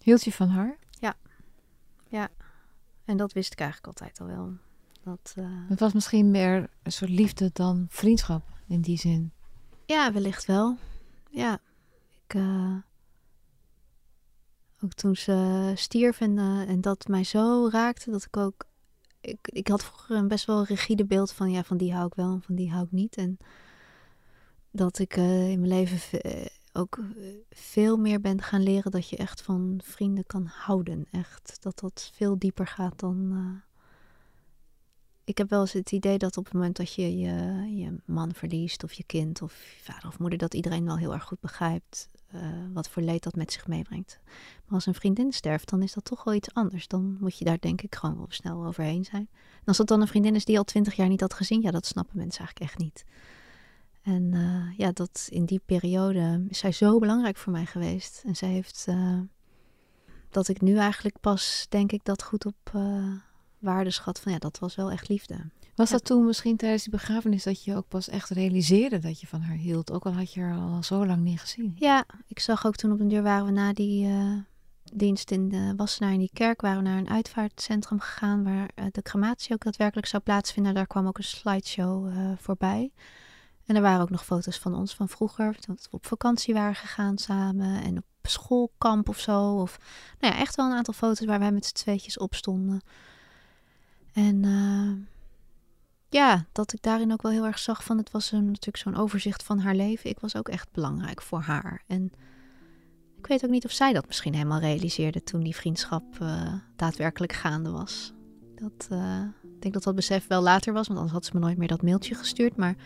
Hield 0.02 0.24
je 0.24 0.32
van 0.32 0.48
haar? 0.48 0.76
En 3.08 3.16
dat 3.16 3.32
wist 3.32 3.52
ik 3.52 3.60
eigenlijk 3.60 4.00
altijd 4.00 4.20
al 4.20 4.26
wel. 4.26 4.52
Dat, 5.02 5.32
eh, 5.36 5.44
Het 5.68 5.80
was 5.80 5.92
misschien 5.92 6.30
meer 6.30 6.70
een 6.82 6.92
soort 6.92 7.10
liefde 7.10 7.50
dan 7.52 7.86
vriendschap 7.88 8.42
in 8.66 8.80
die 8.80 8.98
zin. 8.98 9.32
Ja, 9.86 10.12
wellicht 10.12 10.44
wel. 10.46 10.76
Ja, 11.30 11.58
ik. 12.26 12.34
eh, 12.34 12.76
ook 14.82 14.92
toen 14.92 15.16
ze 15.16 15.72
stierf 15.74 16.20
en, 16.20 16.38
eh, 16.38 16.68
en 16.68 16.80
dat 16.80 17.06
mij 17.08 17.24
zo 17.24 17.68
raakte 17.72 18.10
dat 18.10 18.24
ik 18.24 18.36
ook. 18.36 18.64
Ik, 19.20 19.38
ik 19.42 19.68
had 19.68 19.84
vroeger 19.84 20.16
een 20.16 20.28
best 20.28 20.44
wel 20.46 20.64
rigide 20.64 21.04
beeld 21.04 21.32
van 21.32 21.50
ja, 21.50 21.64
van 21.64 21.76
die 21.76 21.92
hou 21.94 22.06
ik 22.06 22.14
wel 22.14 22.32
en 22.32 22.42
van 22.42 22.54
die 22.54 22.70
hou 22.70 22.84
ik 22.84 22.92
niet. 22.92 23.16
En 23.16 23.38
dat 24.70 24.98
ik 24.98 25.16
in 25.16 25.58
mijn 25.60 25.66
leven 25.68 25.98
ve- 25.98 26.50
ook 26.78 26.98
eh, 26.98 27.26
veel 27.50 27.96
meer 27.96 28.20
ben 28.20 28.42
gaan 28.42 28.62
leren 28.62 28.90
dat 28.90 29.08
je 29.08 29.16
echt 29.16 29.42
van 29.42 29.80
vrienden 29.84 30.26
kan 30.26 30.46
houden. 30.46 31.06
Echt. 31.10 31.56
Dat 31.60 31.78
dat 31.78 32.10
veel 32.14 32.38
dieper 32.38 32.66
gaat 32.66 32.98
dan. 32.98 33.30
eh, 33.32 33.68
ik 35.24 35.38
heb 35.38 35.50
wel 35.50 35.60
eens 35.60 35.72
het 35.72 35.92
idee 35.92 36.18
dat 36.18 36.36
op 36.36 36.44
het 36.44 36.52
moment 36.52 36.76
dat 36.76 36.94
je 36.94 37.18
je, 37.18 37.32
je 37.76 37.96
man 38.04 38.34
verliest, 38.34 38.84
of 38.84 38.92
je 38.92 39.04
kind, 39.04 39.42
of 39.42 39.52
je 39.52 39.82
vader 39.92 40.08
of 40.08 40.18
moeder, 40.18 40.38
dat 40.38 40.54
iedereen 40.54 40.84
wel 40.84 40.98
heel 40.98 41.12
erg 41.12 41.24
goed 41.24 41.40
begrijpt 41.40 42.08
eh, 42.26 42.40
wat 42.72 42.88
voor 42.88 43.02
leed 43.02 43.22
dat 43.22 43.34
met 43.34 43.52
zich 43.52 43.66
meebrengt. 43.66 44.18
Maar 44.64 44.74
als 44.74 44.86
een 44.86 44.94
vriendin 44.94 45.32
sterft, 45.32 45.68
dan 45.68 45.82
is 45.82 45.92
dat 45.92 46.04
toch 46.04 46.24
wel 46.24 46.34
iets 46.34 46.54
anders. 46.54 46.88
Dan 46.88 47.16
moet 47.20 47.38
je 47.38 47.44
daar 47.44 47.60
denk 47.60 47.82
ik 47.82 47.94
gewoon 47.94 48.16
wel 48.16 48.26
snel 48.28 48.66
overheen 48.66 49.04
zijn. 49.04 49.28
En 49.32 49.64
als 49.64 49.76
dat 49.76 49.86
dan 49.86 50.00
een 50.00 50.06
vriendin 50.06 50.34
is 50.34 50.44
die 50.44 50.58
al 50.58 50.64
twintig 50.64 50.94
jaar 50.94 51.08
niet 51.08 51.20
had 51.20 51.34
gezien, 51.34 51.62
ja, 51.62 51.70
dat 51.70 51.86
snappen 51.86 52.16
mensen 52.16 52.44
eigenlijk 52.44 52.70
echt 52.70 52.80
niet. 52.80 53.04
En 54.08 54.34
eh, 54.34 54.78
ja, 54.78 54.90
dat 54.92 55.26
in 55.30 55.44
die 55.44 55.60
periode 55.66 56.44
is 56.48 56.58
zij 56.58 56.72
zo 56.72 56.98
belangrijk 56.98 57.36
voor 57.36 57.52
mij 57.52 57.66
geweest. 57.66 58.22
En 58.26 58.36
zij 58.36 58.48
heeft 58.48 58.84
eh, 58.88 59.20
dat 60.30 60.48
ik 60.48 60.60
nu 60.60 60.76
eigenlijk 60.76 61.20
pas, 61.20 61.66
denk 61.68 61.92
ik, 61.92 62.04
dat 62.04 62.22
goed 62.22 62.46
op 62.46 62.56
eh 62.72 63.12
waarde 63.58 63.90
schat 63.90 64.20
van 64.20 64.32
ja, 64.32 64.38
dat 64.38 64.58
was 64.58 64.74
wel 64.74 64.90
echt 64.90 65.08
liefde. 65.08 65.34
Was 65.74 65.88
Ja. 65.90 65.96
dat 65.96 66.04
toen 66.04 66.24
misschien 66.24 66.56
tijdens 66.56 66.82
die 66.82 66.92
begrafenis 66.92 67.42
dat 67.42 67.64
je 67.64 67.76
ook 67.76 67.88
pas 67.88 68.08
echt 68.08 68.28
realiseerde 68.30 68.98
dat 68.98 69.20
je 69.20 69.26
van 69.26 69.40
haar 69.40 69.56
hield? 69.56 69.92
Ook 69.92 70.06
al 70.06 70.12
had 70.12 70.32
je 70.32 70.40
haar 70.40 70.58
al 70.58 70.82
zo 70.82 71.06
lang 71.06 71.22
niet 71.22 71.40
gezien. 71.40 71.72
Ja, 71.76 72.04
ik 72.26 72.38
zag 72.38 72.66
ook 72.66 72.76
toen 72.76 72.92
op 72.92 73.00
een 73.00 73.08
deur 73.08 73.22
waren 73.22 73.46
we 73.46 73.52
na 73.52 73.72
die 73.72 74.08
dienst 74.92 75.30
in 75.30 75.48
de 75.48 75.72
Wassenaar 75.76 76.12
in 76.12 76.18
die 76.18 76.30
kerk, 76.32 76.60
waren 76.60 76.82
we 76.82 76.88
naar 76.88 76.98
een 76.98 77.10
uitvaartcentrum 77.10 78.00
gegaan 78.00 78.44
waar 78.44 78.70
de 78.92 79.02
crematie 79.02 79.52
ook 79.54 79.64
daadwerkelijk 79.64 80.06
zou 80.06 80.22
plaatsvinden. 80.22 80.74
Daar 80.74 80.86
kwam 80.86 81.06
ook 81.06 81.18
een 81.18 81.24
slideshow 81.24 82.12
voorbij. 82.36 82.92
En 83.68 83.76
er 83.76 83.82
waren 83.82 84.00
ook 84.00 84.10
nog 84.10 84.24
foto's 84.24 84.58
van 84.58 84.74
ons 84.74 84.94
van 84.94 85.08
vroeger, 85.08 85.56
dat 85.66 85.88
we 85.90 85.96
op 85.96 86.06
vakantie 86.06 86.54
waren 86.54 86.74
gegaan 86.74 87.18
samen 87.18 87.82
en 87.82 87.96
op 87.96 88.04
schoolkamp 88.22 89.08
of 89.08 89.18
zo. 89.18 89.60
Of, 89.60 89.78
nou 90.20 90.34
ja, 90.34 90.40
echt 90.40 90.56
wel 90.56 90.66
een 90.66 90.76
aantal 90.76 90.94
foto's 90.94 91.26
waar 91.26 91.38
wij 91.38 91.52
met 91.52 91.66
z'n 91.66 91.74
tweetjes 91.74 92.18
op 92.18 92.34
stonden. 92.34 92.80
En 94.12 94.44
eh, 94.44 95.06
ja, 96.08 96.46
dat 96.52 96.72
ik 96.72 96.82
daarin 96.82 97.12
ook 97.12 97.22
wel 97.22 97.32
heel 97.32 97.46
erg 97.46 97.58
zag 97.58 97.84
van 97.84 97.98
het 97.98 98.10
was 98.10 98.30
natuurlijk 98.30 98.76
zo'n 98.76 98.96
overzicht 98.96 99.42
van 99.42 99.58
haar 99.58 99.74
leven. 99.74 100.10
Ik 100.10 100.20
was 100.20 100.36
ook 100.36 100.48
echt 100.48 100.72
belangrijk 100.72 101.22
voor 101.22 101.40
haar. 101.40 101.82
En 101.86 102.12
ik 103.18 103.26
weet 103.26 103.44
ook 103.44 103.50
niet 103.50 103.64
of 103.64 103.72
zij 103.72 103.92
dat 103.92 104.06
misschien 104.06 104.34
helemaal 104.34 104.60
realiseerde 104.60 105.22
toen 105.22 105.42
die 105.42 105.56
vriendschap 105.56 106.04
eh, 106.20 106.52
daadwerkelijk 106.76 107.32
gaande 107.32 107.70
was. 107.70 108.12
Dat, 108.54 108.88
eh, 108.90 109.22
ik 109.42 109.62
denk 109.62 109.74
dat 109.74 109.82
dat 109.82 109.94
besef 109.94 110.26
wel 110.26 110.42
later 110.42 110.72
was, 110.72 110.86
want 110.86 110.98
anders 110.98 111.16
had 111.16 111.24
ze 111.24 111.30
me 111.34 111.40
nooit 111.40 111.58
meer 111.58 111.68
dat 111.68 111.82
mailtje 111.82 112.14
gestuurd. 112.14 112.56
Maar 112.56 112.76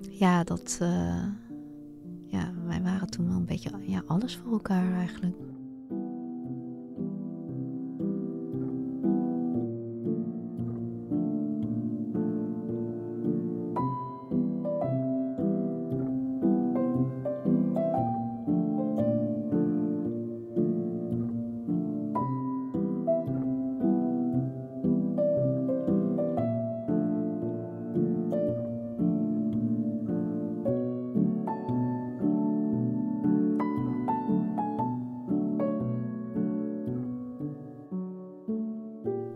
ja, 0.00 0.44
dat, 0.44 0.78
eh, 0.80 1.24
ja, 2.26 2.52
wij 2.66 2.82
waren 2.82 3.10
toen 3.10 3.28
wel 3.28 3.36
een 3.36 3.44
beetje 3.44 3.70
ja, 3.80 4.02
alles 4.06 4.36
voor 4.36 4.52
elkaar 4.52 4.92
eigenlijk. 4.92 5.36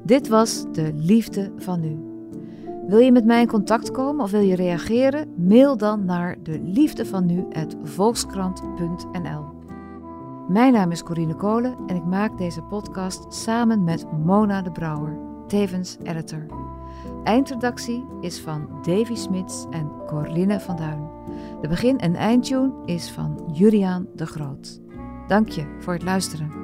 Dit 0.04 0.28
was 0.28 0.64
de 0.72 0.92
liefde 0.94 1.52
van 1.56 1.80
nu. 1.80 1.98
Wil 2.86 2.98
je 2.98 3.12
met 3.12 3.24
mij 3.24 3.40
in 3.40 3.46
contact 3.46 3.90
komen 3.90 4.24
of 4.24 4.30
wil 4.30 4.40
je 4.40 4.54
reageren? 4.54 5.28
Mail 5.36 5.76
dan 5.76 6.04
naar 6.04 6.36
de 6.42 6.60
liefde 6.64 7.06
van 7.06 7.46
volkskrant.nl. 7.82 9.44
Mijn 10.48 10.72
naam 10.72 10.90
is 10.90 11.02
Corine 11.02 11.34
Kolen 11.34 11.76
en 11.86 11.96
ik 11.96 12.04
maak 12.04 12.38
deze 12.38 12.62
podcast 12.62 13.34
samen 13.34 13.84
met 13.84 14.06
Mona 14.24 14.62
de 14.62 14.70
Brouwer, 14.70 15.18
tevens 15.46 15.96
editor. 16.02 16.46
Eindredactie 17.24 18.04
is 18.20 18.40
van 18.40 18.68
Davy 18.82 19.14
Smits 19.14 19.66
en 19.70 19.90
Corline 20.06 20.60
van 20.60 20.76
Duin. 20.76 21.08
De 21.60 21.68
begin- 21.68 21.98
en 21.98 22.14
eindtune 22.14 22.72
is 22.84 23.10
van 23.10 23.50
Juriaan 23.52 24.06
de 24.14 24.26
Groot. 24.26 24.80
Dank 25.26 25.48
je 25.48 25.76
voor 25.80 25.92
het 25.92 26.02
luisteren. 26.02 26.63